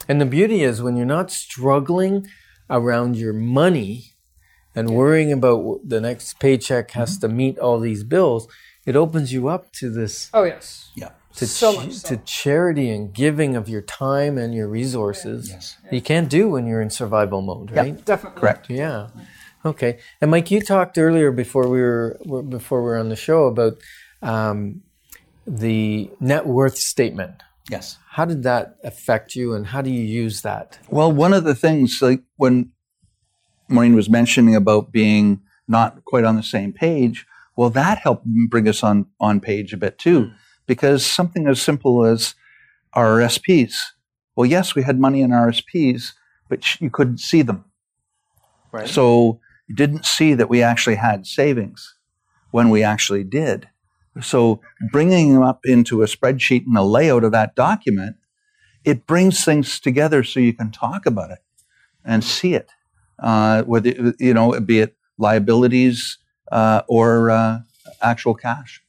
And 0.09 0.21
the 0.21 0.27
beauty 0.27 0.63
is 0.63 0.83
when 0.83 0.97
you're 0.97 1.07
not 1.07 1.31
struggling 1.31 2.27
around 2.71 3.17
your 3.17 3.33
money 3.33 4.15
and 4.75 4.91
worrying 4.91 5.33
about 5.33 5.81
the 5.85 6.01
next 6.01 6.41
paycheck 6.41 6.93
has 6.93 7.19
to 7.19 7.29
meet 7.29 7.59
all 7.59 7.79
these 7.79 8.05
bills, 8.05 8.49
it 8.87 8.97
opens 8.97 9.33
you 9.33 9.49
up 9.49 9.71
to 9.73 9.91
this 9.91 10.31
Oh 10.35 10.45
yes. 10.45 10.91
Yeah. 10.97 11.11
to, 11.37 11.47
So 11.47 11.73
ch- 11.73 11.77
much 11.77 11.93
so. 11.93 12.09
to 12.09 12.17
charity 12.25 12.91
and 12.91 13.13
giving 13.13 13.55
of 13.57 13.69
your 13.69 13.83
time 13.83 14.39
and 14.39 14.55
your 14.55 14.69
resources. 14.69 15.51
Yes. 15.51 15.77
You 15.91 16.01
can't 16.01 16.29
do 16.29 16.49
when 16.51 16.67
you're 16.67 16.81
in 16.81 16.91
survival 16.91 17.43
mode, 17.43 17.71
right? 17.71 18.03
Definitely. 18.05 18.41
Correct. 18.41 18.71
Yeah. 18.71 19.09
Okay. 19.65 19.99
And 20.21 20.31
Mike, 20.31 20.51
you 20.51 20.61
talked 20.61 20.99
earlier 20.99 21.31
before 21.31 21.69
we 21.69 21.81
were 21.81 22.19
were- 22.25 22.43
before 22.43 22.81
we 22.83 22.87
were 22.87 22.99
on 22.99 23.09
the 23.11 23.17
show 23.17 23.45
about 23.45 23.75
um, 24.23 24.83
the 25.47 26.11
net 26.21 26.47
worth 26.47 26.77
statement. 26.79 27.35
Yes. 27.71 27.99
How 28.11 28.25
did 28.25 28.43
that 28.43 28.77
affect 28.83 29.35
you, 29.35 29.55
and 29.55 29.67
how 29.67 29.83
do 29.83 29.91
you 29.91 30.03
use 30.03 30.43
that? 30.43 30.79
Well, 30.91 31.13
one 31.13 31.33
of 31.33 31.45
the 31.45 31.55
things, 31.55 31.99
like 32.03 32.23
when 32.37 32.73
Maureen 33.69 33.95
was 33.95 34.11
mentioning 34.11 34.55
about 34.55 34.93
being 34.93 35.41
not 35.69 36.05
quite 36.05 36.25
on 36.25 36.37
the 36.37 36.43
same 36.43 36.73
page, 36.73 37.25
well, 37.57 37.71
that 37.71 37.99
helped 37.99 38.27
bring 38.49 38.69
us 38.69 38.83
on, 38.83 39.07
on 39.21 39.41
page 39.41 39.73
a 39.73 39.77
bit 39.77 39.99
too, 39.99 40.31
because 40.67 41.07
something 41.07 41.47
as 41.47 41.63
simple 41.63 42.05
as 42.05 42.35
our 42.95 43.19
RSPs. 43.19 43.75
Well, 44.35 44.47
yes, 44.47 44.75
we 44.75 44.83
had 44.83 44.99
money 44.99 45.23
in 45.23 45.31
RSPs, 45.31 46.13
but 46.49 46.81
you 46.81 46.91
couldn't 46.91 47.19
see 47.19 47.43
them. 47.43 47.65
Right. 48.73 48.89
So 48.89 49.41
you 49.69 49.75
didn't 49.75 50.05
see 50.05 50.35
that 50.35 50.49
we 50.49 50.63
actually 50.63 50.97
had 50.97 51.27
savings 51.27 51.95
when 52.51 52.71
we 52.71 52.83
actually 52.83 53.25
did. 53.25 53.69
So 54.21 54.61
bringing 54.91 55.33
them 55.33 55.43
up 55.43 55.61
into 55.65 56.03
a 56.03 56.07
spreadsheet 56.07 56.67
and 56.67 56.77
a 56.77 56.83
layout 56.83 57.25
of 57.25 57.33
that 57.33 57.55
document, 57.55 58.17
it 58.85 59.07
brings 59.07 59.45
things 59.45 59.81
together 59.81 60.23
so 60.23 60.41
you 60.41 60.53
can 60.53 60.71
talk 60.71 61.07
about 61.07 61.31
it 61.31 61.39
and 62.05 62.23
see 62.23 62.55
it. 62.55 62.71
Uh, 63.19 63.63
whether 63.63 64.15
you 64.19 64.35
know, 64.35 64.59
be 64.61 64.81
it 64.81 64.97
liabilities 65.19 66.19
uh, 66.51 66.83
or 66.89 67.31
uh, 67.31 67.61
actual 68.03 68.35
cash. 68.35 68.83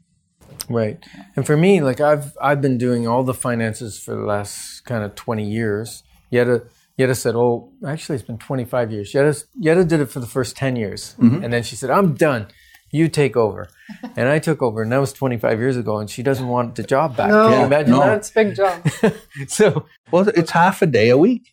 Right. 0.69 1.03
And 1.35 1.45
for 1.45 1.57
me, 1.57 1.81
like 1.81 2.01
I've 2.01 2.35
I've 2.41 2.61
been 2.61 2.77
doing 2.77 3.07
all 3.07 3.23
the 3.23 3.33
finances 3.33 3.99
for 3.99 4.15
the 4.15 4.25
last 4.25 4.81
kind 4.85 5.03
of 5.03 5.15
twenty 5.15 5.49
years. 5.49 6.03
Yetta 6.29 6.63
Yetta 6.97 7.15
said, 7.15 7.35
"Oh, 7.35 7.71
actually, 7.85 8.15
it's 8.15 8.25
been 8.25 8.37
twenty 8.37 8.65
five 8.65 8.91
years." 8.91 9.13
Yetta 9.13 9.43
Yetta 9.59 9.83
did 9.83 9.99
it 9.99 10.07
for 10.07 10.19
the 10.19 10.27
first 10.27 10.55
ten 10.55 10.75
years, 10.75 11.15
and 11.43 11.53
then 11.53 11.63
she 11.63 11.75
said, 11.75 11.89
"I'm 11.89 12.13
done. 12.15 12.47
You 12.93 13.09
take 13.09 13.35
over." 13.35 13.67
and 14.15 14.29
I 14.29 14.39
took 14.39 14.61
over, 14.61 14.81
and 14.83 14.91
that 14.93 14.99
was 15.05 15.11
twenty 15.11 15.37
five 15.37 15.59
years 15.59 15.75
ago. 15.75 15.97
And 15.99 16.09
she 16.09 16.23
doesn't 16.23 16.47
want 16.47 16.75
the 16.75 16.83
job 16.83 17.17
back. 17.17 17.29
No. 17.29 17.49
Can 17.49 17.59
you 17.59 17.65
imagine 17.65 17.91
no. 17.91 17.99
That's 17.99 18.29
a 18.31 18.33
big 18.33 18.55
job. 18.55 18.87
so 19.47 19.85
Well, 20.11 20.29
it's 20.29 20.51
half 20.51 20.81
a 20.81 20.85
day 20.85 21.09
a 21.09 21.17
week. 21.17 21.43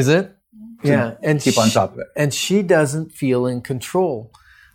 is 0.00 0.08
it? 0.08 0.34
Yeah, 0.82 1.14
and 1.22 1.40
Keep 1.40 1.56
on 1.58 1.68
she- 1.68 1.74
top 1.74 1.92
of 1.94 1.98
it. 2.00 2.08
and 2.16 2.34
she 2.34 2.62
doesn't 2.62 3.12
feel 3.12 3.46
in 3.46 3.60
control. 3.62 4.30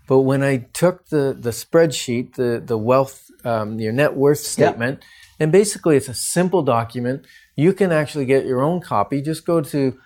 But 0.08 0.20
when 0.22 0.42
I 0.42 0.58
took 0.74 1.10
the 1.10 1.36
the 1.40 1.52
spreadsheet, 1.52 2.36
the 2.36 2.62
the 2.66 2.78
wealth, 2.78 3.26
um, 3.46 3.80
your 3.80 3.92
net 3.94 4.16
worth 4.16 4.40
statement, 4.40 5.04
and 5.40 5.52
basically 5.52 5.98
it's 5.98 6.08
a 6.10 6.14
simple 6.16 6.64
document. 6.64 7.26
You 7.56 7.74
can 7.74 7.92
actually 7.92 8.26
get 8.26 8.46
your 8.46 8.62
own 8.62 8.80
copy. 8.82 9.22
Just 9.22 9.46
go 9.46 9.62
to 9.62 10.00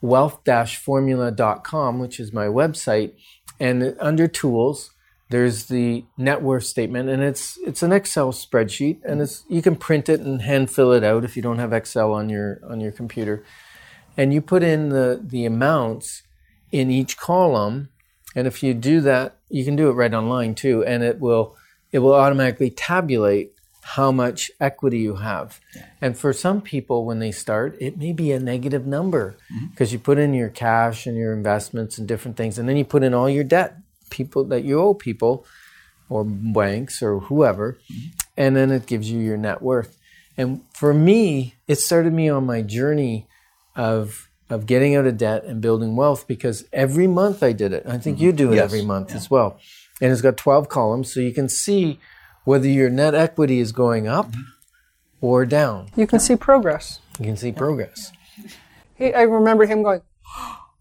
wealth-formula.com, 0.00 1.98
which 1.98 2.18
is 2.20 2.32
my 2.32 2.46
website, 2.46 3.12
and 3.60 3.96
under 4.00 4.26
tools, 4.28 4.90
there's 5.32 5.66
the 5.66 6.04
net 6.16 6.42
worth 6.42 6.64
statement, 6.64 7.08
and 7.08 7.22
it's 7.22 7.58
it's 7.66 7.82
an 7.82 7.92
Excel 7.92 8.32
spreadsheet, 8.32 9.00
and 9.04 9.20
it's 9.20 9.44
you 9.48 9.62
can 9.62 9.74
print 9.74 10.08
it 10.08 10.20
and 10.20 10.42
hand 10.42 10.70
fill 10.70 10.92
it 10.92 11.02
out 11.02 11.24
if 11.24 11.36
you 11.36 11.42
don't 11.42 11.58
have 11.58 11.72
Excel 11.72 12.12
on 12.12 12.28
your 12.28 12.60
on 12.68 12.80
your 12.80 12.92
computer 12.92 13.44
and 14.16 14.32
you 14.32 14.40
put 14.40 14.62
in 14.62 14.90
the, 14.90 15.20
the 15.22 15.44
amounts 15.44 16.22
in 16.70 16.90
each 16.90 17.16
column. 17.16 17.88
And 18.34 18.46
if 18.46 18.62
you 18.62 18.74
do 18.74 19.00
that, 19.02 19.36
you 19.48 19.64
can 19.64 19.76
do 19.76 19.88
it 19.88 19.92
right 19.92 20.12
online 20.12 20.54
too, 20.54 20.84
and 20.84 21.02
it 21.02 21.20
will 21.20 21.56
it 21.90 21.98
will 21.98 22.14
automatically 22.14 22.70
tabulate 22.70 23.52
how 23.82 24.10
much 24.10 24.50
equity 24.60 25.00
you 25.00 25.16
have. 25.16 25.60
And 26.00 26.16
for 26.16 26.32
some 26.32 26.62
people, 26.62 27.04
when 27.04 27.18
they 27.18 27.32
start, 27.32 27.76
it 27.80 27.98
may 27.98 28.12
be 28.12 28.32
a 28.32 28.38
negative 28.38 28.86
number 28.86 29.36
mm-hmm. 29.52 29.66
because 29.66 29.92
you 29.92 29.98
put 29.98 30.18
in 30.18 30.32
your 30.32 30.48
cash 30.48 31.06
and 31.06 31.16
your 31.16 31.34
investments 31.34 31.98
and 31.98 32.08
different 32.08 32.38
things, 32.38 32.58
and 32.58 32.66
then 32.66 32.76
you 32.78 32.84
put 32.84 33.02
in 33.02 33.12
all 33.12 33.28
your 33.28 33.44
debt, 33.44 33.76
people 34.12 34.44
that 34.44 34.62
you 34.62 34.78
owe 34.78 34.94
people 34.94 35.44
or 36.08 36.24
banks 36.24 37.02
or 37.02 37.20
whoever, 37.20 37.78
mm-hmm. 37.90 38.08
and 38.36 38.54
then 38.54 38.70
it 38.70 38.86
gives 38.86 39.10
you 39.10 39.18
your 39.18 39.36
net 39.36 39.62
worth. 39.62 39.98
And 40.36 40.62
for 40.72 40.94
me, 40.94 41.54
it 41.66 41.76
started 41.76 42.12
me 42.12 42.28
on 42.28 42.46
my 42.46 42.62
journey 42.62 43.26
of 43.74 44.28
of 44.50 44.66
getting 44.66 44.94
out 44.94 45.06
of 45.06 45.16
debt 45.16 45.44
and 45.44 45.62
building 45.62 45.96
wealth 45.96 46.28
because 46.28 46.66
every 46.74 47.06
month 47.06 47.42
I 47.42 47.52
did 47.52 47.72
it. 47.72 47.84
I 47.86 47.96
think 47.96 48.18
mm-hmm. 48.18 48.26
you 48.26 48.32
do 48.32 48.52
it 48.52 48.56
Yes. 48.56 48.64
every 48.64 48.84
month 48.84 49.14
as 49.14 49.30
well. 49.30 49.58
And 50.00 50.12
it's 50.12 50.20
got 50.20 50.36
12 50.36 50.68
columns 50.68 51.12
so 51.12 51.20
you 51.20 51.32
can 51.32 51.48
see 51.48 51.98
whether 52.44 52.68
your 52.68 52.90
net 52.90 53.14
equity 53.14 53.60
is 53.60 53.72
going 53.72 54.06
up 54.06 54.30
mm-hmm. 54.30 54.42
or 55.26 55.46
down. 55.46 55.88
You 55.96 56.06
can 56.06 56.20
see 56.20 56.36
progress. 56.36 57.00
You 57.18 57.24
can 57.24 57.38
see 57.38 57.50
progress. 57.50 58.12
He, 58.94 59.14
I 59.14 59.22
remember 59.22 59.64
him 59.64 59.82
going, 59.82 60.02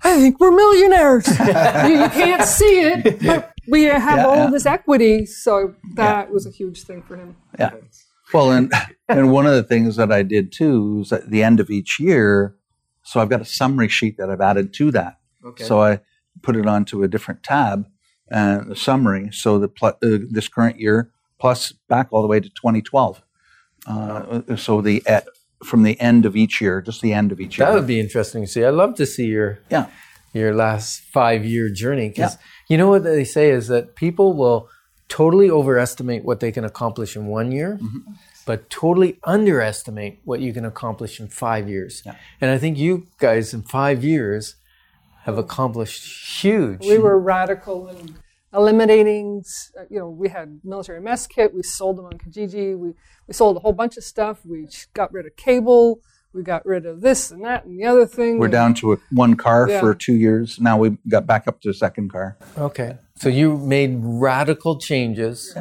I 0.04 0.20
think 0.20 0.40
we're 0.40 0.52
millionaires. 0.52 1.28
you, 1.40 1.46
you 1.46 2.10
can't 2.10 2.44
see 2.44 2.82
it, 2.82 3.22
but 3.22 3.54
we 3.68 3.84
have 3.84 4.18
Yeah, 4.20 4.26
all 4.26 4.36
yeah. 4.36 4.50
this 4.50 4.66
equity. 4.66 5.26
So 5.26 5.76
that 5.96 6.32
was 6.32 6.46
a 6.46 6.50
huge 6.52 6.84
thing 6.84 7.04
for 7.04 7.16
him. 7.18 7.36
Yeah. 7.60 7.72
Well, 8.34 8.52
and 8.52 8.72
and 9.10 9.32
one 9.32 9.46
of 9.46 9.54
the 9.54 9.64
things 9.64 9.98
that 9.98 10.12
I 10.12 10.24
did 10.24 10.52
too 10.52 11.00
is 11.02 11.12
at 11.12 11.30
the 11.30 11.44
end 11.44 11.60
of 11.60 11.70
each 11.70 12.00
year, 12.00 12.56
so 13.04 13.20
I've 13.20 13.30
got 13.30 13.42
a 13.42 13.46
summary 13.46 13.90
sheet 13.90 14.18
that 14.18 14.30
I've 14.30 14.42
added 14.42 14.74
to 14.76 14.92
that. 14.92 15.20
Okay. 15.46 15.64
So 15.66 15.82
I 15.82 16.00
put 16.42 16.56
it 16.56 16.66
onto 16.66 17.04
a 17.04 17.08
different 17.08 17.44
tab 17.44 17.88
and 18.30 18.72
a 18.72 18.76
summary. 18.76 19.30
So 19.34 19.60
the 19.60 19.68
pl- 19.68 19.98
uh, 20.02 20.18
this 20.30 20.48
current 20.48 20.80
year 20.80 21.12
plus 21.40 21.74
back 21.90 22.08
all 22.12 22.22
the 22.22 22.28
way 22.28 22.40
to 22.40 22.48
2012. 22.50 23.22
Uh, 23.88 24.56
so 24.56 24.80
the 24.82 25.04
at, 25.08 25.28
from 25.63 25.84
the 25.84 26.00
end 26.00 26.26
of 26.26 26.36
each 26.36 26.62
year, 26.62 26.82
just 26.82 27.02
the 27.02 27.13
end 27.13 27.32
of 27.32 27.39
each 27.39 27.58
year. 27.58 27.67
That 27.67 27.76
would 27.76 27.88
be 27.88 28.00
interesting 28.00 28.43
to 28.43 28.47
see. 28.47 28.63
I'd 28.63 28.74
love 28.74 28.95
to 28.95 29.06
see 29.06 29.28
your 29.28 29.60
yeah. 29.69 29.88
your 30.34 30.54
last 30.54 31.02
five 31.02 31.45
year 31.45 31.69
journey 31.69 32.10
because 32.10 32.38
you 32.67 32.78
know 32.78 32.89
what 32.89 33.04
they 33.04 33.24
say 33.24 33.50
is 33.50 33.67
that 33.67 33.95
people 33.95 34.34
will 34.34 34.69
totally 35.08 35.50
overestimate 35.50 36.24
what 36.24 36.39
they 36.39 36.52
can 36.54 36.63
accomplish 36.63 37.17
in 37.17 37.26
one 37.26 37.52
year 37.52 37.78
mm-hmm. 37.82 38.13
but 38.45 38.69
totally 38.69 39.19
underestimate 39.26 40.21
what 40.24 40.39
you 40.39 40.54
can 40.54 40.63
accomplish 40.63 41.19
in 41.19 41.28
five 41.28 41.67
years 41.67 42.02
and 42.39 42.50
i 42.50 42.58
think 42.58 42.78
you 42.78 43.08
guys 43.19 43.54
in 43.54 43.62
five 43.62 44.06
years 44.06 44.56
have 45.24 45.38
accomplished 45.38 46.41
huge 46.41 46.80
We 46.86 46.97
were 46.97 47.19
radical 47.19 47.88
in 47.89 48.15
eliminating, 48.54 49.44
uh, 49.80 49.84
you 49.90 50.00
know, 50.00 50.10
we 50.10 50.30
had 50.30 50.60
military 50.64 51.02
mess 51.02 51.28
kit, 51.28 51.54
we 51.54 51.64
sold 51.64 51.98
them 51.98 52.06
on 52.06 52.14
Kijiji, 52.14 52.78
we, 52.78 52.94
we 53.28 53.34
sold 53.34 53.58
a 53.58 53.60
whole 53.60 53.74
bunch 53.74 53.98
of 53.98 54.04
stuff, 54.04 54.40
we 54.46 54.68
got 54.94 55.12
rid 55.14 55.26
of 55.26 55.36
cable, 55.36 56.00
we 56.34 56.44
got 56.44 56.66
rid 56.66 56.86
of 56.86 57.02
this 57.02 57.32
and 57.32 57.44
that 57.44 57.66
and 57.66 57.80
the 57.80 57.86
other 57.86 58.06
thing. 58.06 58.40
We're 58.40 58.46
and- 58.46 58.52
down 58.52 58.74
to 58.76 58.94
a, 58.94 58.98
one 59.12 59.36
car 59.36 59.68
Yeah. 59.70 59.80
for 59.80 59.94
two 59.96 60.14
years. 60.16 60.60
Now 60.60 60.78
we 60.78 60.98
got 61.10 61.26
back 61.26 61.48
up 61.48 61.62
to 61.62 61.70
a 61.70 61.74
second 61.74 62.12
car. 62.12 62.38
okay 62.58 62.98
so 63.16 63.30
you 63.30 63.56
made 63.58 64.00
radical 64.02 64.80
changes 64.80 65.56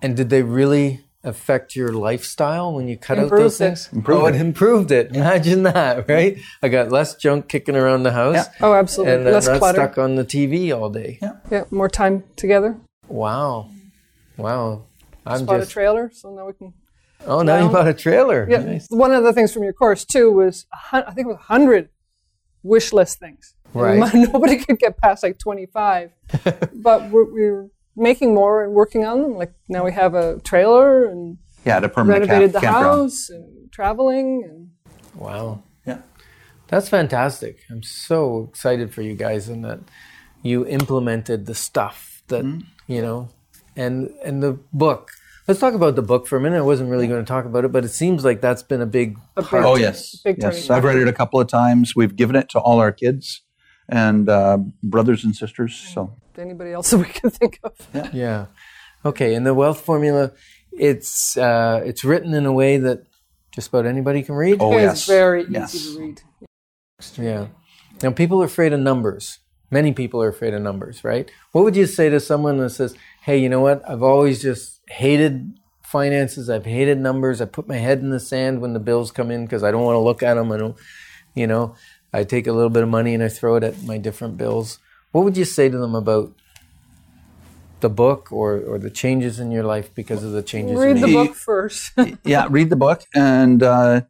and 0.00 0.16
did 0.16 0.30
they 0.30 0.42
really 0.42 1.04
affect 1.24 1.76
your 1.76 1.92
lifestyle 1.92 2.72
when 2.74 2.88
you 2.88 2.96
cut 2.96 3.16
out 3.18 3.24
Improved 3.24 3.44
those 3.44 3.60
it. 3.60 3.64
things 3.64 3.88
Improved 3.92 4.22
oh 4.22 4.26
it. 4.26 4.34
it 4.34 4.40
improved 4.40 4.90
it 4.90 5.14
imagine 5.14 5.62
that 5.62 6.08
right 6.14 6.36
i 6.62 6.68
got 6.68 6.90
less 6.90 7.14
junk 7.14 7.48
kicking 7.48 7.76
around 7.76 8.02
the 8.02 8.10
house 8.12 8.34
Yeah. 8.34 8.44
Oh, 8.60 8.74
absolutely. 8.74 9.14
and 9.14 9.28
I'm 9.28 9.32
Less 9.34 9.46
not 9.46 9.58
clutter. 9.58 9.76
stuck 9.76 9.98
on 9.98 10.16
the 10.16 10.24
TV 10.24 10.76
all 10.76 10.90
day. 10.90 11.18
Yeah, 11.22 11.32
Yeah. 11.50 11.64
more 11.70 11.88
time 11.88 12.24
together. 12.36 12.76
Wow, 13.08 13.68
wow! 14.36 14.82
I'm 15.26 15.32
Just 15.34 15.46
bought 15.46 15.58
just 15.60 15.70
a 15.70 15.72
trailer, 15.72 16.10
so 16.12 16.34
now 16.34 16.46
we 16.46 16.52
can. 16.54 16.72
oh, 17.26 17.42
now 17.42 17.62
you 17.62 17.68
bought 17.68 17.86
a 17.88 17.94
trailer. 17.94 18.46
Yeah, 18.50 18.58
Nice. 18.64 18.88
one 18.90 19.12
of 19.12 19.22
the 19.22 19.32
things 19.32 19.52
from 19.52 19.62
your 19.64 19.72
course 19.74 20.04
too 20.04 20.32
was 20.32 20.66
I 20.92 21.02
think 21.12 21.26
it 21.26 21.32
was 21.34 21.36
hundred 21.42 21.88
wish 22.62 22.92
list 22.92 23.18
things. 23.20 23.54
And 23.74 23.82
Right. 24.00 24.14
Nobody 24.32 24.56
could 24.56 24.78
get 24.78 24.96
past 24.98 25.22
like 25.22 25.38
twenty 25.38 25.66
five, 25.66 26.10
but 26.74 27.10
we're, 27.10 27.30
we're 27.32 27.68
making 27.96 28.34
more 28.34 28.64
and 28.64 28.72
working 28.72 29.04
on 29.04 29.22
them. 29.22 29.34
Like 29.36 29.52
now 29.68 29.84
we 29.84 29.92
have 29.92 30.14
a 30.14 30.38
trailer 30.40 31.04
and 31.04 31.38
Yeah, 31.64 31.80
the 31.80 31.88
permanent 31.88 32.22
renovated 32.28 32.52
camp, 32.52 32.62
the 32.62 32.66
campground. 32.68 32.86
house 33.02 33.30
and 33.30 33.70
traveling 33.72 34.44
and 34.48 34.68
Wow, 35.14 35.62
Yeah. 35.86 35.98
that's 36.68 36.88
fantastic. 36.88 37.58
I'm 37.70 37.82
so 37.82 38.46
excited 38.50 38.92
for 38.94 39.02
you 39.02 39.14
guys 39.14 39.48
and 39.48 39.64
that 39.64 39.80
you 40.42 40.66
implemented 40.66 41.46
the 41.46 41.54
stuff 41.54 42.22
that 42.28 42.44
Mm-hmm. 42.44 42.92
you 42.92 43.02
know, 43.02 43.28
and 43.76 44.10
and 44.24 44.42
the 44.42 44.58
book. 44.72 45.10
Let's 45.48 45.58
talk 45.60 45.74
about 45.74 45.96
the 45.96 46.02
book 46.02 46.26
for 46.28 46.36
a 46.36 46.40
minute. 46.40 46.58
I 46.58 46.62
wasn't 46.62 46.88
really 46.88 47.08
going 47.08 47.20
to 47.24 47.26
talk 47.28 47.44
about 47.46 47.64
it, 47.64 47.72
but 47.72 47.84
it 47.84 47.88
seems 47.88 48.24
like 48.24 48.40
that's 48.40 48.62
been 48.62 48.80
a 48.80 48.86
big 48.86 49.18
a 49.36 49.42
part. 49.42 49.62
big, 49.64 49.70
Oh 49.70 49.76
yes, 49.76 50.16
big 50.24 50.36
yes. 50.40 50.66
turning 50.66 50.70
I've 50.78 50.84
read 50.84 50.98
it 50.98 51.08
a 51.08 51.12
couple 51.12 51.40
of 51.40 51.48
times. 51.48 51.94
We've 51.96 52.14
given 52.14 52.36
it 52.36 52.48
to 52.50 52.60
all 52.60 52.78
our 52.78 52.92
kids 52.92 53.42
and 53.92 54.28
uh, 54.28 54.58
brothers 54.82 55.22
and 55.24 55.36
sisters. 55.36 55.74
So 55.76 56.16
anybody 56.38 56.72
else 56.72 56.90
that 56.90 56.98
we 57.06 57.12
can 57.20 57.30
think 57.30 57.60
of. 57.62 57.72
Yeah. 57.94 58.08
yeah. 58.12 58.46
Okay, 59.04 59.34
and 59.34 59.44
the 59.46 59.54
wealth 59.54 59.80
formula, 59.80 60.32
it's 60.72 61.36
uh, 61.36 61.82
it's 61.84 62.02
written 62.04 62.34
in 62.34 62.46
a 62.46 62.52
way 62.52 62.78
that 62.78 63.04
just 63.52 63.68
about 63.68 63.84
anybody 63.86 64.22
can 64.22 64.34
read. 64.34 64.58
oh 64.60 64.72
it's 64.72 64.80
yes, 64.82 65.06
very 65.06 65.44
Yes. 65.48 65.74
easy 65.74 65.94
to 65.94 66.00
read. 66.00 66.20
Yeah. 67.16 67.46
Now, 68.02 68.10
people 68.12 68.40
are 68.42 68.46
afraid 68.46 68.72
of 68.72 68.80
numbers. 68.80 69.38
Many 69.70 69.92
people 69.92 70.22
are 70.22 70.28
afraid 70.28 70.54
of 70.54 70.62
numbers, 70.62 71.02
right? 71.04 71.30
What 71.52 71.64
would 71.64 71.76
you 71.76 71.86
say 71.86 72.08
to 72.10 72.20
someone 72.20 72.58
that 72.58 72.70
says, 72.70 72.94
hey, 73.22 73.38
you 73.38 73.48
know 73.48 73.60
what? 73.60 73.82
I've 73.88 74.02
always 74.02 74.42
just 74.42 74.80
hated 74.88 75.52
finances. 75.82 76.48
I've 76.50 76.64
hated 76.66 76.98
numbers. 76.98 77.40
I 77.40 77.46
put 77.46 77.68
my 77.68 77.76
head 77.76 78.00
in 78.00 78.10
the 78.10 78.20
sand 78.20 78.60
when 78.60 78.72
the 78.72 78.80
bills 78.80 79.10
come 79.10 79.30
in 79.30 79.44
because 79.46 79.62
I 79.62 79.70
don't 79.70 79.84
want 79.84 79.94
to 79.96 80.00
look 80.00 80.22
at 80.22 80.34
them. 80.34 80.52
I 80.52 80.58
don't, 80.58 80.76
you 81.34 81.46
know, 81.46 81.74
I 82.12 82.24
take 82.24 82.46
a 82.46 82.52
little 82.52 82.70
bit 82.70 82.82
of 82.82 82.88
money 82.88 83.14
and 83.14 83.22
I 83.22 83.28
throw 83.28 83.56
it 83.56 83.64
at 83.64 83.82
my 83.82 83.98
different 83.98 84.36
bills. 84.36 84.78
What 85.12 85.24
would 85.24 85.36
you 85.36 85.44
say 85.44 85.68
to 85.68 85.78
them 85.78 85.94
about 85.94 86.32
the 87.80 87.88
book 87.88 88.30
or, 88.32 88.58
or 88.60 88.78
the 88.78 88.90
changes 88.90 89.40
in 89.40 89.50
your 89.50 89.64
life 89.64 89.94
because 89.94 90.22
of 90.24 90.32
the 90.32 90.42
changes 90.42 90.78
Read 90.78 90.98
you 90.98 91.06
the 91.06 91.12
book 91.12 91.34
first. 91.34 91.92
yeah. 92.24 92.46
Read 92.48 92.70
the 92.70 92.76
book 92.76 93.02
and 93.14 93.62
uh, 93.62 94.02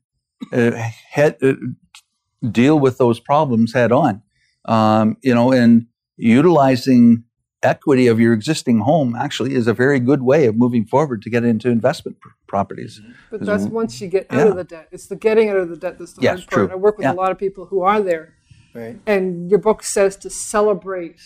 uh, 0.52 0.70
head, 1.10 1.36
uh, 1.42 1.54
deal 2.48 2.78
with 2.78 2.98
those 2.98 3.18
problems 3.18 3.72
head 3.72 3.92
on. 3.92 4.22
Um, 4.64 5.16
you 5.22 5.34
know, 5.34 5.50
and 5.52 5.86
utilizing 6.16 7.24
equity 7.62 8.06
of 8.06 8.18
your 8.20 8.32
existing 8.32 8.80
home 8.80 9.14
actually 9.14 9.54
is 9.54 9.66
a 9.66 9.72
very 9.74 10.00
good 10.00 10.22
way 10.22 10.46
of 10.46 10.56
moving 10.56 10.84
forward 10.84 11.22
to 11.22 11.30
get 11.30 11.44
into 11.44 11.68
investment 11.68 12.20
pr- 12.20 12.28
properties. 12.46 13.00
But 13.30 13.44
that's 13.44 13.64
once 13.64 14.00
you 14.00 14.08
get 14.08 14.26
out 14.30 14.38
Yeah. 14.38 14.44
of 14.46 14.56
the 14.56 14.64
debt. 14.64 14.88
It's 14.90 15.06
the 15.06 15.16
getting 15.16 15.48
out 15.48 15.56
of 15.56 15.68
the 15.68 15.76
debt 15.76 15.98
that's 15.98 16.12
the 16.14 16.22
Yes, 16.22 16.40
hard 16.40 16.48
part. 16.50 16.68
true. 16.68 16.72
I 16.72 16.76
work 16.76 16.98
with 16.98 17.04
Yeah. 17.04 17.12
a 17.12 17.14
lot 17.14 17.30
of 17.30 17.38
people 17.38 17.66
who 17.66 17.82
are 17.82 18.00
there, 18.00 18.34
Right. 18.74 18.98
and 19.06 19.50
your 19.50 19.58
book 19.60 19.82
says 19.82 20.16
to 20.18 20.30
celebrate 20.30 21.20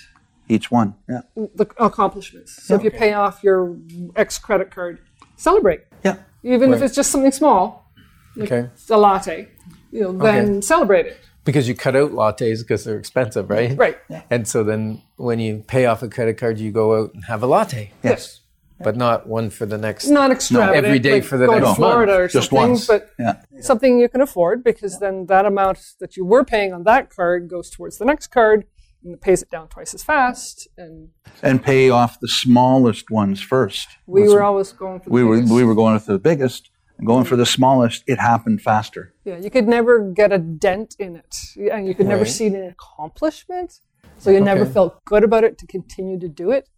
Each 0.49 0.70
one. 0.70 0.94
Yeah. 1.09 1.22
the 1.35 1.66
accomplishments. 1.79 2.62
So 2.64 2.75
if 2.75 2.85
you 2.85 2.90
pay 2.90 3.12
off 3.14 3.42
your 3.42 3.77
ex 4.14 4.38
credit 4.38 4.70
card, 4.70 5.01
celebrate. 5.37 5.81
Yeah. 6.05 6.16
Even 6.42 6.72
if 6.72 6.83
it's 6.83 6.94
just 6.94 7.11
something 7.11 7.33
small, 7.33 7.90
Okay. 8.38 8.68
it's 8.75 8.88
a 8.90 8.96
latte, 8.96 9.49
you 9.90 10.03
know, 10.03 10.12
then 10.12 10.62
celebrate 10.62 11.07
it. 11.07 11.16
Because 11.47 11.67
you 11.69 11.75
cut 11.75 11.97
out 11.97 12.11
lattes 12.13 12.59
because 12.61 12.85
they're 12.85 12.99
expensive, 12.99 13.49
right? 13.49 13.75
Right. 13.79 13.97
And 14.31 14.47
so 14.47 14.63
then 14.65 15.01
when 15.17 15.39
you 15.41 15.65
pay 15.67 15.87
off 15.87 16.03
a 16.03 16.09
credit 16.09 16.37
card, 16.37 16.59
you 16.59 16.71
go 16.73 17.01
out 17.01 17.15
and 17.15 17.25
have 17.25 17.43
a 17.43 17.47
latte, 17.47 17.93
Yes. 18.03 18.41
but 18.83 18.97
not 18.97 19.27
one 19.27 19.49
for 19.49 19.65
the 19.65 19.79
next. 19.79 20.09
Not 20.09 20.31
extravagant. 20.31 20.85
every 20.85 20.99
day 20.99 21.13
like 21.15 21.25
for 21.25 21.39
the 21.39 21.47
going 21.47 21.61
next 21.61 21.71
to 21.71 21.77
Florida 21.77 22.13
month. 22.13 22.21
or 22.23 22.29
Just 22.29 22.51
something, 22.51 22.71
once. 22.71 22.87
but 22.87 23.11
Yeah. 23.19 23.37
something 23.61 23.99
you 23.99 24.09
can 24.11 24.21
afford 24.21 24.63
because 24.63 24.99
then 24.99 25.27
that 25.27 25.47
amount 25.47 25.79
that 26.01 26.17
you 26.17 26.27
were 26.27 26.45
paying 26.45 26.75
on 26.75 26.83
that 26.83 27.09
card 27.09 27.49
goes 27.49 27.71
towards 27.71 27.97
the 27.99 28.05
next 28.05 28.27
card 28.27 28.67
and 29.05 29.15
it 29.15 29.21
pays 29.21 29.41
it 29.41 29.49
down 29.51 29.69
twice 29.69 29.95
as 29.95 30.03
fast. 30.03 30.67
And 30.77 31.11
And 31.43 31.63
pay 31.63 31.91
off 31.91 32.19
the 32.21 32.29
smallest 32.29 33.09
ones 33.11 33.41
first. 33.41 33.89
we 34.07 34.29
were 34.29 34.43
always 34.43 34.73
going 34.73 34.99
for 35.01 35.05
the 35.07 35.11
we 35.13 35.23
were 35.23 35.41
we 35.41 35.63
were 35.65 35.75
going 35.77 35.99
for 36.01 36.13
the 36.13 36.19
biggest 36.19 36.71
and 36.99 37.07
going 37.07 37.25
for 37.25 37.37
the 37.37 37.47
smallest. 37.47 38.05
It 38.07 38.19
happened 38.19 38.63
faster. 38.63 39.13
Yeah, 39.25 39.37
you 39.39 39.51
could 39.51 39.69
never 39.69 40.01
get 40.01 40.33
a 40.33 40.39
dent 40.39 40.97
in 40.99 41.17
it, 41.17 41.37
and 41.73 41.87
you 41.87 41.95
could 41.95 42.07
never 42.07 42.23
Right. 42.23 42.31
see 42.31 42.47
an 42.47 42.75
accomplishment. 43.01 43.81
So 44.19 44.31
you 44.31 44.41
never 44.41 44.65
felt 44.65 45.05
good 45.05 45.25
about 45.25 45.45
it 45.45 45.59
to 45.59 45.67
continue 45.67 46.19
to 46.21 46.29
do 46.29 46.51
it. 46.51 46.69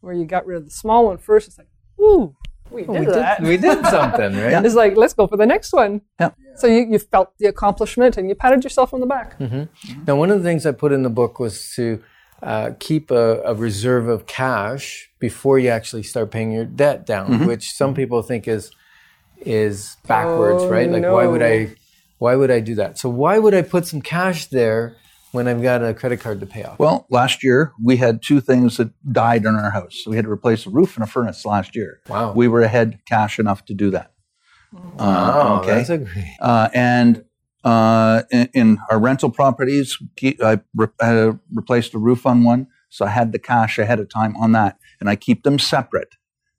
Where 0.00 0.14
you 0.14 0.24
got 0.26 0.46
rid 0.46 0.58
of 0.58 0.64
the 0.64 0.70
small 0.70 1.06
one 1.06 1.18
first, 1.18 1.48
it's 1.48 1.58
like, 1.58 1.66
ooh, 2.00 2.36
we 2.70 2.82
did 2.84 2.90
we 3.00 3.06
that. 3.06 3.40
did, 3.40 3.48
we 3.48 3.56
did 3.56 3.84
something, 3.96 4.34
right? 4.36 4.64
It's 4.64 4.74
like, 4.74 4.96
let's 4.96 5.14
go 5.14 5.26
for 5.26 5.36
the 5.36 5.46
next 5.46 5.72
one. 5.72 6.02
Yeah. 6.20 6.30
So 6.56 6.66
you, 6.66 6.86
you 6.88 6.98
felt 6.98 7.32
the 7.38 7.46
accomplishment 7.46 8.16
and 8.16 8.28
you 8.28 8.34
patted 8.34 8.62
yourself 8.62 8.94
on 8.94 9.00
the 9.00 9.06
back. 9.06 9.40
Now, 10.06 10.14
one 10.16 10.30
of 10.30 10.38
the 10.42 10.44
things 10.48 10.66
I 10.66 10.72
put 10.72 10.92
in 10.92 11.02
the 11.02 11.10
book 11.10 11.40
was 11.40 11.72
to 11.76 12.02
uh, 12.42 12.72
keep 12.78 13.10
a, 13.10 13.40
a 13.42 13.54
reserve 13.54 14.06
of 14.08 14.26
cash 14.26 15.10
before 15.18 15.58
you 15.58 15.70
actually 15.70 16.02
start 16.04 16.30
paying 16.30 16.52
your 16.52 16.64
debt 16.66 17.06
down, 17.06 17.46
which 17.46 17.72
some 17.72 17.94
people 17.94 18.22
think 18.22 18.46
is 18.46 18.70
is 19.40 19.96
backwards, 20.06 20.64
Oh, 20.64 20.68
right? 20.68 20.90
Like, 20.90 21.02
why 21.02 21.26
would. 21.26 21.42
I 21.42 21.74
why 22.18 22.36
would 22.36 22.50
I 22.50 22.60
do 22.60 22.74
that? 22.76 22.98
So 22.98 23.08
why 23.08 23.38
would 23.38 23.54
I 23.54 23.62
put 23.62 23.86
some 23.86 24.00
cash 24.00 24.46
there 24.46 24.96
when 25.32 25.46
I've 25.48 25.60
got 25.62 25.84
a 25.84 25.92
credit 25.92 26.20
card 26.20 26.40
to 26.40 26.46
pay 26.46 26.62
off? 26.62 26.78
Well, 26.78 27.06
last 27.10 27.42
year 27.42 27.72
we 27.82 27.96
had 27.96 28.22
two 28.22 28.40
things 28.40 28.76
that 28.78 28.90
died 29.12 29.44
in 29.44 29.54
our 29.56 29.70
house. 29.70 30.00
So 30.02 30.10
we 30.10 30.16
had 30.16 30.24
to 30.24 30.30
replace 30.30 30.64
a 30.64 30.70
roof 30.70 30.96
and 30.96 31.04
a 31.04 31.06
furnace 31.06 31.44
last 31.44 31.74
year. 31.76 32.00
Wow. 32.08 32.32
We 32.32 32.48
were 32.48 32.62
ahead 32.62 33.00
cash 33.06 33.38
enough 33.38 33.64
to 33.66 33.74
do 33.74 33.90
that. 33.90 34.12
Oh, 34.74 34.80
Uh, 34.98 35.58
okay. 35.60 35.74
that's 35.74 35.90
a 35.90 35.98
great. 35.98 36.24
Uh, 36.40 36.68
and 36.72 37.24
uh, 37.64 38.22
in, 38.30 38.48
in 38.54 38.78
our 38.90 38.98
rental 38.98 39.28
properties, 39.30 39.98
I 40.42 40.60
re- 40.74 40.86
uh, 41.00 41.32
replaced 41.52 41.94
a 41.94 41.98
roof 41.98 42.26
on 42.26 42.44
one, 42.44 42.68
so 42.88 43.04
I 43.04 43.10
had 43.10 43.32
the 43.32 43.38
cash 43.38 43.78
ahead 43.78 44.00
of 44.00 44.08
time 44.08 44.36
on 44.36 44.52
that, 44.52 44.78
and 45.00 45.10
I 45.10 45.16
keep 45.16 45.42
them 45.42 45.58
separate 45.58 46.14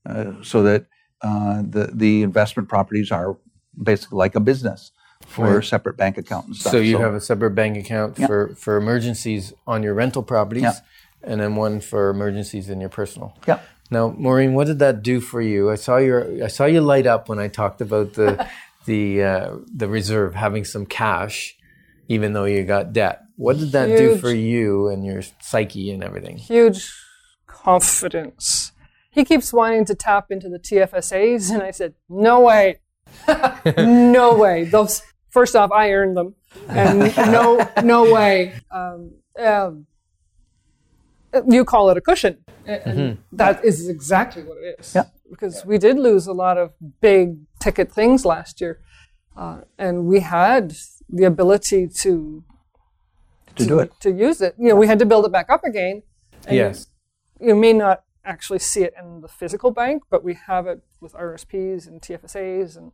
uh, 0.08 0.34
so 0.44 0.62
that 0.64 0.86
uh, 1.22 1.62
the 1.68 1.92
the 1.94 2.24
investment 2.24 2.70
properties 2.70 3.12
are 3.12 3.38
basically 3.82 4.18
like 4.18 4.36
a 4.36 4.40
business 4.40 4.92
for 5.28 5.56
Right. 5.56 5.64
separate 5.66 5.98
bank 5.98 6.18
account 6.18 6.48
and 6.48 6.56
stuff. 6.56 6.72
So 6.72 6.78
you 6.80 6.98
have 7.00 7.14
a 7.16 7.22
separate 7.22 7.52
bank 7.56 7.78
account 7.78 8.18
Yeah. 8.20 8.28
for, 8.28 8.56
for 8.56 8.78
emergencies 8.78 9.54
on 9.66 9.82
your 9.82 9.94
rental 9.94 10.22
properties, 10.24 10.64
Yeah. 10.64 10.74
and 11.24 11.40
then 11.42 11.56
one 11.56 11.80
for 11.82 12.10
emergencies 12.10 12.70
in 12.70 12.80
your 12.80 12.90
personal. 12.90 13.34
yeah. 13.48 13.60
Now, 13.92 14.10
Maureen, 14.18 14.54
what 14.56 14.66
did 14.68 14.80
that 14.80 15.04
do 15.04 15.20
for 15.22 15.42
you? 15.42 15.70
I 15.70 15.76
saw 15.76 15.98
your 15.98 16.44
I 16.44 16.48
saw 16.48 16.66
you 16.66 16.82
light 16.82 17.06
up 17.08 17.30
when 17.30 17.38
I 17.40 17.48
talked 17.48 17.82
about 17.82 18.14
the 18.14 18.48
the 18.86 19.24
uh, 19.24 19.56
the 19.76 19.88
reserve 19.88 20.34
having 20.36 20.66
some 20.66 20.86
cash, 20.88 21.56
even 22.08 22.34
though 22.34 22.46
you 22.46 22.64
got 22.64 22.94
debt. 22.94 23.22
What 23.38 23.58
did 23.60 23.72
that 23.74 23.88
do 23.98 24.18
for 24.18 24.32
you 24.34 24.88
and 24.90 25.06
your 25.06 25.22
psyche 25.42 25.92
and 25.92 26.04
everything? 26.04 26.38
Huge 26.38 26.92
confidence. 27.48 28.72
He 29.16 29.24
keeps 29.24 29.52
wanting 29.54 29.86
to 29.86 29.96
tap 29.96 30.26
into 30.30 30.50
the 30.50 30.60
TFSAs, 30.60 31.50
and 31.54 31.64
I 31.64 31.72
said, 31.72 31.94
no 32.10 32.42
way. 32.42 32.80
no 33.78 34.36
way. 34.38 34.66
Those 34.66 35.02
first 35.30 35.56
off, 35.56 35.72
I 35.72 35.92
earned 35.94 36.18
them, 36.18 36.36
and 36.68 37.00
no, 37.18 37.66
no 37.84 38.14
way. 38.14 38.54
Um, 38.72 39.12
um, 39.40 39.86
you 41.50 41.64
call 41.66 41.90
it 41.92 41.98
a 41.98 42.02
cushion, 42.02 42.38
and 42.66 42.82
and 42.86 43.18
that 43.32 43.64
is 43.64 43.88
exactly 43.90 44.44
what 44.44 44.58
it 44.58 44.80
is. 44.80 44.94
Yeah. 44.96 45.06
Because 45.30 45.66
we 45.66 45.78
did 45.78 45.98
lose 45.98 46.28
a 46.28 46.34
lot 46.34 46.58
of 46.58 46.74
big 47.02 47.38
ticket 47.60 47.92
things 47.92 48.26
last 48.26 48.60
year, 48.62 48.80
uh, 49.38 49.62
and 49.78 50.06
we 50.06 50.20
had 50.22 50.74
the 51.10 51.24
ability 51.24 51.88
to 52.04 52.44
To 53.56 53.66
do 53.66 53.80
it. 53.80 53.92
to 54.02 54.12
use 54.12 54.42
it. 54.42 54.56
You 54.58 54.70
know, 54.70 54.76
we 54.76 54.88
had 54.88 55.00
to 55.00 55.06
build 55.06 55.26
it 55.26 55.32
back 55.32 55.50
up 55.50 55.64
again. 55.64 56.04
and 56.48 56.56
Yes. 56.58 56.88
You 57.40 57.56
may 57.56 57.74
not 57.74 58.04
actually 58.26 58.60
see 58.60 58.84
it 58.84 58.94
in 59.00 59.22
the 59.22 59.28
physical 59.28 59.72
bank, 59.72 60.04
but 60.10 60.24
we 60.24 60.34
have 60.48 60.68
it 60.68 60.82
with 61.00 61.14
RSPs 61.14 61.88
and 61.88 62.02
TFSAs 62.02 62.78
and, 62.78 62.92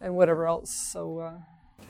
and 0.00 0.14
whatever 0.14 0.46
else. 0.46 0.70
So, 0.70 1.18
uh, 1.18 1.32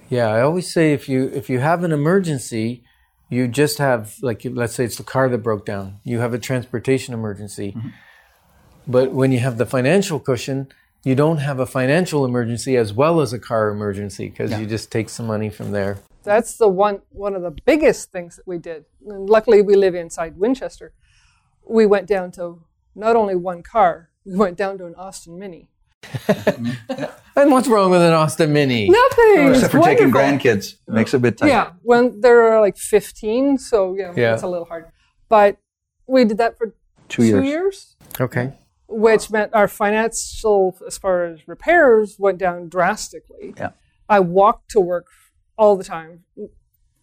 Yeah, 0.09 0.29
I 0.29 0.41
always 0.41 0.73
say 0.73 0.93
if 0.93 1.09
you 1.09 1.31
if 1.35 1.51
you 1.51 1.61
have 1.61 1.85
an 1.85 1.93
emergency, 1.93 2.85
you 3.29 3.49
just 3.49 3.79
have 3.79 4.15
like 4.23 4.43
let's 4.45 4.75
say 4.75 4.85
it's 4.85 4.97
the 4.97 5.03
car 5.03 5.29
that 5.29 5.39
broke 5.39 5.67
down. 5.67 5.99
You 6.05 6.21
have 6.21 6.35
a 6.35 6.39
transportation 6.39 7.15
emergency. 7.15 7.77
But 8.87 9.13
when 9.13 9.33
you 9.33 9.39
have 9.39 9.57
the 9.57 9.67
financial 9.67 10.21
cushion, 10.21 10.69
you 11.05 11.15
don't 11.15 11.39
have 11.39 11.59
a 11.59 11.67
financial 11.67 12.25
emergency 12.25 12.77
as 12.77 12.93
well 12.93 13.21
as 13.21 13.33
a 13.33 13.39
car 13.39 13.71
emergency 13.71 14.29
because 14.29 14.59
you 14.59 14.67
just 14.67 14.93
take 14.93 15.09
some 15.09 15.27
money 15.27 15.51
from 15.51 15.71
there. 15.71 15.99
that's 16.23 16.57
the 16.57 16.69
one 16.69 17.03
one 17.11 17.35
of 17.35 17.43
the 17.43 17.51
biggest 17.51 18.13
things 18.13 18.37
that 18.37 18.47
we 18.47 18.59
did. 18.59 18.85
And 19.07 19.29
luckily, 19.29 19.63
we 19.63 19.75
live 19.77 19.95
inside 19.95 20.37
Winchester. 20.37 20.93
We 21.67 21.87
went 21.87 22.07
down 22.07 22.31
to 22.33 22.63
not 22.95 23.17
only 23.17 23.35
one 23.37 23.63
car, 23.63 24.11
we 24.25 24.37
went 24.37 24.57
down 24.57 24.79
to 24.79 24.87
an 24.87 24.95
Austin 24.97 25.39
Mini. 25.39 25.69
And 27.37 27.51
what's 27.51 27.67
wrong 27.67 27.91
with 27.91 28.01
an 28.01 28.13
Austin 28.13 28.53
Mini? 28.53 28.89
Nothing. 28.89 29.49
Except 29.49 29.73
for 29.73 29.81
taking 29.83 30.13
Wonderful. 30.13 30.21
grandkids, 30.53 30.75
makes 30.87 31.13
it 31.13 31.17
a 31.17 31.21
bit 31.21 31.37
tight. 31.37 31.49
Yeah, 31.49 31.73
when 31.83 32.21
they're 32.21 32.61
like 32.61 32.77
15, 32.77 33.59
so 33.59 33.97
yeah, 33.99 34.13
Yeah. 34.15 34.35
it's 34.35 34.45
a 34.45 34.47
little 34.47 34.67
hard. 34.67 34.87
But 35.29 35.57
we 36.07 36.25
did 36.25 36.39
that 36.39 36.57
for 36.57 36.69
Two 37.09 37.23
two 37.23 37.25
years. 37.25 37.45
years 37.45 37.97
Okay. 38.21 38.53
which 38.87 39.33
meant 39.33 39.53
our 39.53 39.67
financial, 39.67 40.77
as 40.87 40.97
far 40.97 41.25
as 41.25 41.49
repairs, 41.49 42.15
went 42.21 42.39
down 42.39 42.69
drastically. 42.69 43.53
Yeah. 43.57 43.71
I 44.09 44.21
walked 44.21 44.71
to 44.71 44.81
work 44.81 45.07
all 45.59 45.75
the 45.75 45.83
time. 45.85 46.23
A 46.39 46.47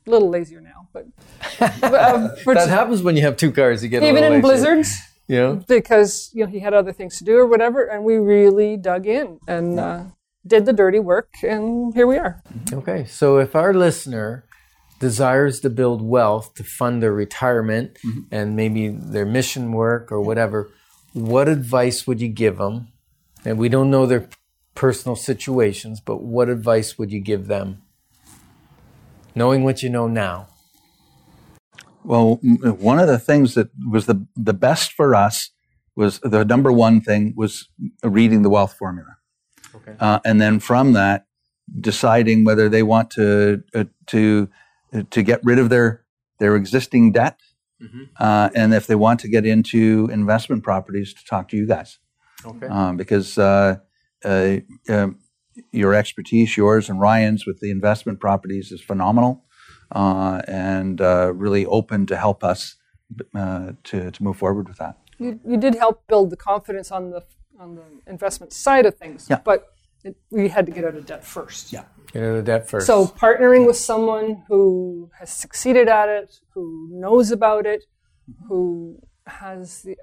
little 0.10 0.30
lazier 0.30 0.62
now, 0.62 0.88
but, 0.94 1.08
but, 1.60 1.94
um, 1.94 2.30
for 2.44 2.54
That 2.56 2.70
happens 2.70 3.04
when 3.04 3.18
you 3.18 3.24
have 3.24 3.36
two 3.36 3.52
cars. 3.52 3.84
You 3.84 3.90
get 3.90 4.02
a 4.02 4.06
even 4.08 4.22
little 4.22 4.38
in 4.38 4.42
lazy. 4.42 4.64
blizzards 4.64 4.98
Know? 5.28 5.64
because 5.68 6.30
you 6.34 6.44
know 6.44 6.52
he 6.52 6.60
had 6.60 6.74
other 6.74 6.92
things 6.92 7.18
to 7.20 7.24
do 7.24 7.38
or 7.38 7.48
whatever, 7.48 7.86
and 7.86 8.04
we 8.04 8.18
really 8.18 8.76
dug 8.76 9.08
in 9.08 9.40
and 9.48 9.80
uh, 9.80 10.04
did 10.46 10.66
the 10.66 10.74
dirty 10.74 11.00
work, 11.00 11.36
and 11.44 11.94
here 11.94 12.08
we 12.08 12.18
are. 12.18 12.42
Okay, 12.74 13.06
so 13.06 13.38
if 13.38 13.56
our 13.56 13.74
listener 13.74 14.46
desires 15.00 15.60
to 15.62 15.70
build 15.70 16.02
wealth 16.02 16.54
to 16.54 16.64
fund 16.64 17.02
their 17.02 17.14
retirement 17.14 17.98
and 18.30 18.56
maybe 18.56 18.88
their 18.88 19.26
mission 19.26 19.72
work 19.72 20.12
or 20.12 20.22
whatever, 20.22 20.70
what 21.14 21.50
advice 21.50 22.06
would 22.06 22.22
you 22.22 22.28
give 22.28 22.58
them? 22.58 22.88
And 23.44 23.58
we 23.58 23.68
don't 23.68 23.90
know 23.90 24.06
their 24.06 24.30
personal 24.76 25.16
situations, 25.16 26.00
but 26.00 26.22
what 26.22 26.50
advice 26.50 26.98
would 27.00 27.12
you 27.12 27.20
give 27.20 27.48
them? 27.48 27.82
Knowing 29.34 29.64
what 29.64 29.82
you 29.82 29.90
know 29.90 30.08
now. 30.08 30.48
Well, 32.04 32.40
one 32.42 33.00
of 33.00 33.08
the 33.08 33.20
things 33.20 33.54
that 33.56 33.70
was 33.90 34.06
the 34.06 34.26
the 34.36 34.54
best 34.54 34.92
for 34.94 35.16
us 35.16 35.52
was 35.96 36.20
the 36.20 36.44
number 36.46 36.72
one 36.72 37.02
thing 37.02 37.34
was 37.36 37.70
reading 38.04 38.42
the 38.42 38.50
wealth 38.50 38.76
formula, 38.78 39.18
Okay. 39.76 39.96
uh, 40.00 40.20
and 40.26 40.42
then 40.42 40.60
from 40.60 40.94
that, 40.94 41.26
deciding 41.80 42.44
whether 42.44 42.70
they 42.70 42.84
want 42.84 43.12
to 43.12 43.64
uh, 43.76 43.86
to 44.08 44.50
uh, 44.94 45.04
to 45.12 45.22
get 45.24 45.42
rid 45.44 45.60
of 45.60 45.70
their 45.70 46.04
their 46.40 46.56
existing 46.56 47.12
debt, 47.12 47.40
uh, 48.20 48.50
and 48.56 48.74
if 48.74 48.88
they 48.88 48.96
want 48.96 49.20
to 49.20 49.28
get 49.28 49.46
into 49.46 50.10
investment 50.12 50.64
properties, 50.64 51.14
to 51.14 51.24
talk 51.26 51.50
to 51.50 51.58
you 51.58 51.68
guys 51.68 52.00
Okay. 52.46 52.68
um, 52.68 52.98
because 52.98 53.38
uh, 53.38 53.78
uh, 54.26 54.58
um, 54.90 55.20
your 55.72 55.94
expertise, 55.94 56.58
yours 56.58 56.90
and 56.90 57.00
Ryan's 57.00 57.46
with 57.46 57.60
the 57.60 57.70
investment 57.70 58.20
properties 58.20 58.72
is 58.72 58.82
phenomenal 58.82 59.46
and 59.96 61.02
uh, 61.02 61.32
really 61.34 61.66
open 61.66 62.06
to 62.08 62.18
help 62.18 62.44
us 62.44 62.76
uh, 63.36 63.74
to, 63.84 64.12
to 64.12 64.24
move 64.24 64.38
forward 64.38 64.68
with 64.68 64.78
that. 64.78 64.98
You, 65.20 65.40
you 65.46 65.58
did 65.58 65.76
help 65.76 66.08
build 66.08 66.30
the 66.30 66.38
confidence 66.38 66.92
on 66.92 67.12
the 67.12 67.24
on 67.60 67.76
the 67.76 67.84
investment 68.08 68.52
side 68.54 68.88
of 68.88 68.98
things, 68.98 69.28
Yeah. 69.30 69.40
but 69.46 69.68
it, 70.04 70.16
we 70.32 70.48
had 70.48 70.66
to 70.66 70.72
get 70.72 70.84
out 70.84 70.96
of 70.96 71.06
debt 71.06 71.24
first. 71.24 71.72
Yeah. 71.72 71.84
Get 72.12 72.24
into 72.24 72.42
that 72.42 72.68
first. 72.68 72.88
So 72.88 73.06
partnering 73.06 73.68
with 73.68 73.78
someone 73.78 74.44
who 74.48 75.12
has 75.20 75.30
succeeded 75.30 75.88
at 75.88 76.10
it, 76.10 76.40
who 76.56 76.90
knows 76.92 77.30
about 77.30 77.68
it, 77.68 77.84
who 78.48 79.00
has 79.28 79.84
the 79.84 79.96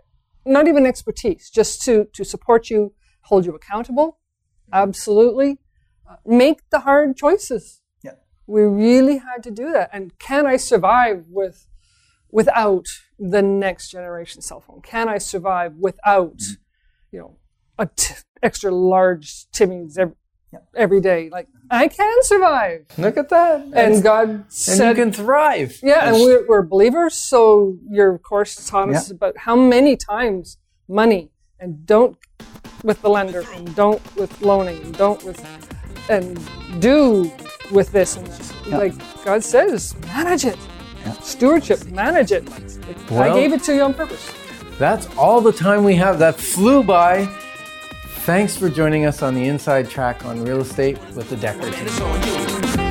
not 0.44 0.68
even 0.68 0.86
expertise, 0.86 1.50
just 1.50 1.82
to 1.82 2.06
to 2.12 2.24
support 2.24 2.70
you, 2.70 2.92
hold 3.22 3.44
you 3.44 3.54
accountable, 3.54 4.18
absolutely. 4.72 5.58
Uh, 6.08 6.16
make 6.24 6.60
the 6.70 6.80
hard 6.80 7.16
choices. 7.16 7.82
We 8.48 8.62
really 8.62 9.18
had 9.18 9.42
to 9.44 9.50
do 9.50 9.70
that. 9.72 9.90
And 9.92 10.18
can 10.18 10.46
I 10.46 10.56
survive 10.56 11.26
with 11.28 11.66
without 12.30 12.86
the 13.18 13.42
next 13.42 13.90
generation 13.90 14.40
cell 14.42 14.60
phone? 14.60 14.80
Can 14.80 15.08
I 15.08 15.18
survive 15.18 15.74
without, 15.76 16.38
mm-hmm. 16.38 17.12
you 17.12 17.18
know, 17.20 17.36
a 17.78 17.86
t- 17.86 18.14
extra 18.42 18.70
large 18.70 19.50
Timmy's 19.52 19.98
every, 19.98 20.14
every 20.74 21.00
day? 21.02 21.28
Like 21.30 21.48
I 21.70 21.88
can 21.88 22.22
survive. 22.22 22.86
Look 22.96 23.18
at 23.18 23.28
that. 23.28 23.66
And 23.74 24.02
God 24.02 24.46
said, 24.48 24.80
and 24.80 24.98
you 24.98 25.04
can 25.04 25.12
thrive. 25.12 25.78
yeah, 25.82 26.08
and 26.08 26.16
we're, 26.16 26.46
we're 26.48 26.62
believers. 26.62 27.14
So 27.14 27.76
your 27.88 28.18
course 28.18 28.66
taught 28.66 28.88
us 28.88 29.10
Yeah. 29.10 29.14
about 29.16 29.36
how 29.38 29.56
many 29.56 29.94
times 29.94 30.56
money 30.88 31.30
and 31.60 31.84
don't 31.84 32.16
with 32.82 33.02
the 33.02 33.10
lender 33.10 33.44
and 33.54 33.74
don't 33.76 34.00
with 34.16 34.40
loaning 34.40 34.80
and 34.80 34.96
don't 34.96 35.22
with 35.22 35.38
and 36.08 36.38
do 36.80 37.30
with 37.72 37.92
this 37.92 38.16
and 38.16 38.26
this. 38.26 38.66
like 38.66 39.24
God 39.24 39.42
says, 39.44 39.94
manage 40.06 40.44
it. 40.44 40.58
Stewardship, 41.22 41.84
manage 41.86 42.32
it. 42.32 42.48
Like, 43.10 43.30
I 43.30 43.34
gave 43.34 43.52
it 43.52 43.62
to 43.64 43.74
you 43.74 43.82
on 43.82 43.94
purpose. 43.94 44.32
That's 44.78 45.06
all 45.16 45.40
the 45.40 45.52
time 45.52 45.84
we 45.84 45.94
have. 45.96 46.18
That 46.18 46.36
flew 46.36 46.82
by. 46.82 47.26
Thanks 48.24 48.56
for 48.56 48.68
joining 48.68 49.06
us 49.06 49.22
on 49.22 49.34
the 49.34 49.46
inside 49.46 49.88
track 49.88 50.24
on 50.26 50.44
real 50.44 50.60
estate 50.60 50.98
with 51.14 51.30
the 51.30 51.36
Decker 51.36 52.87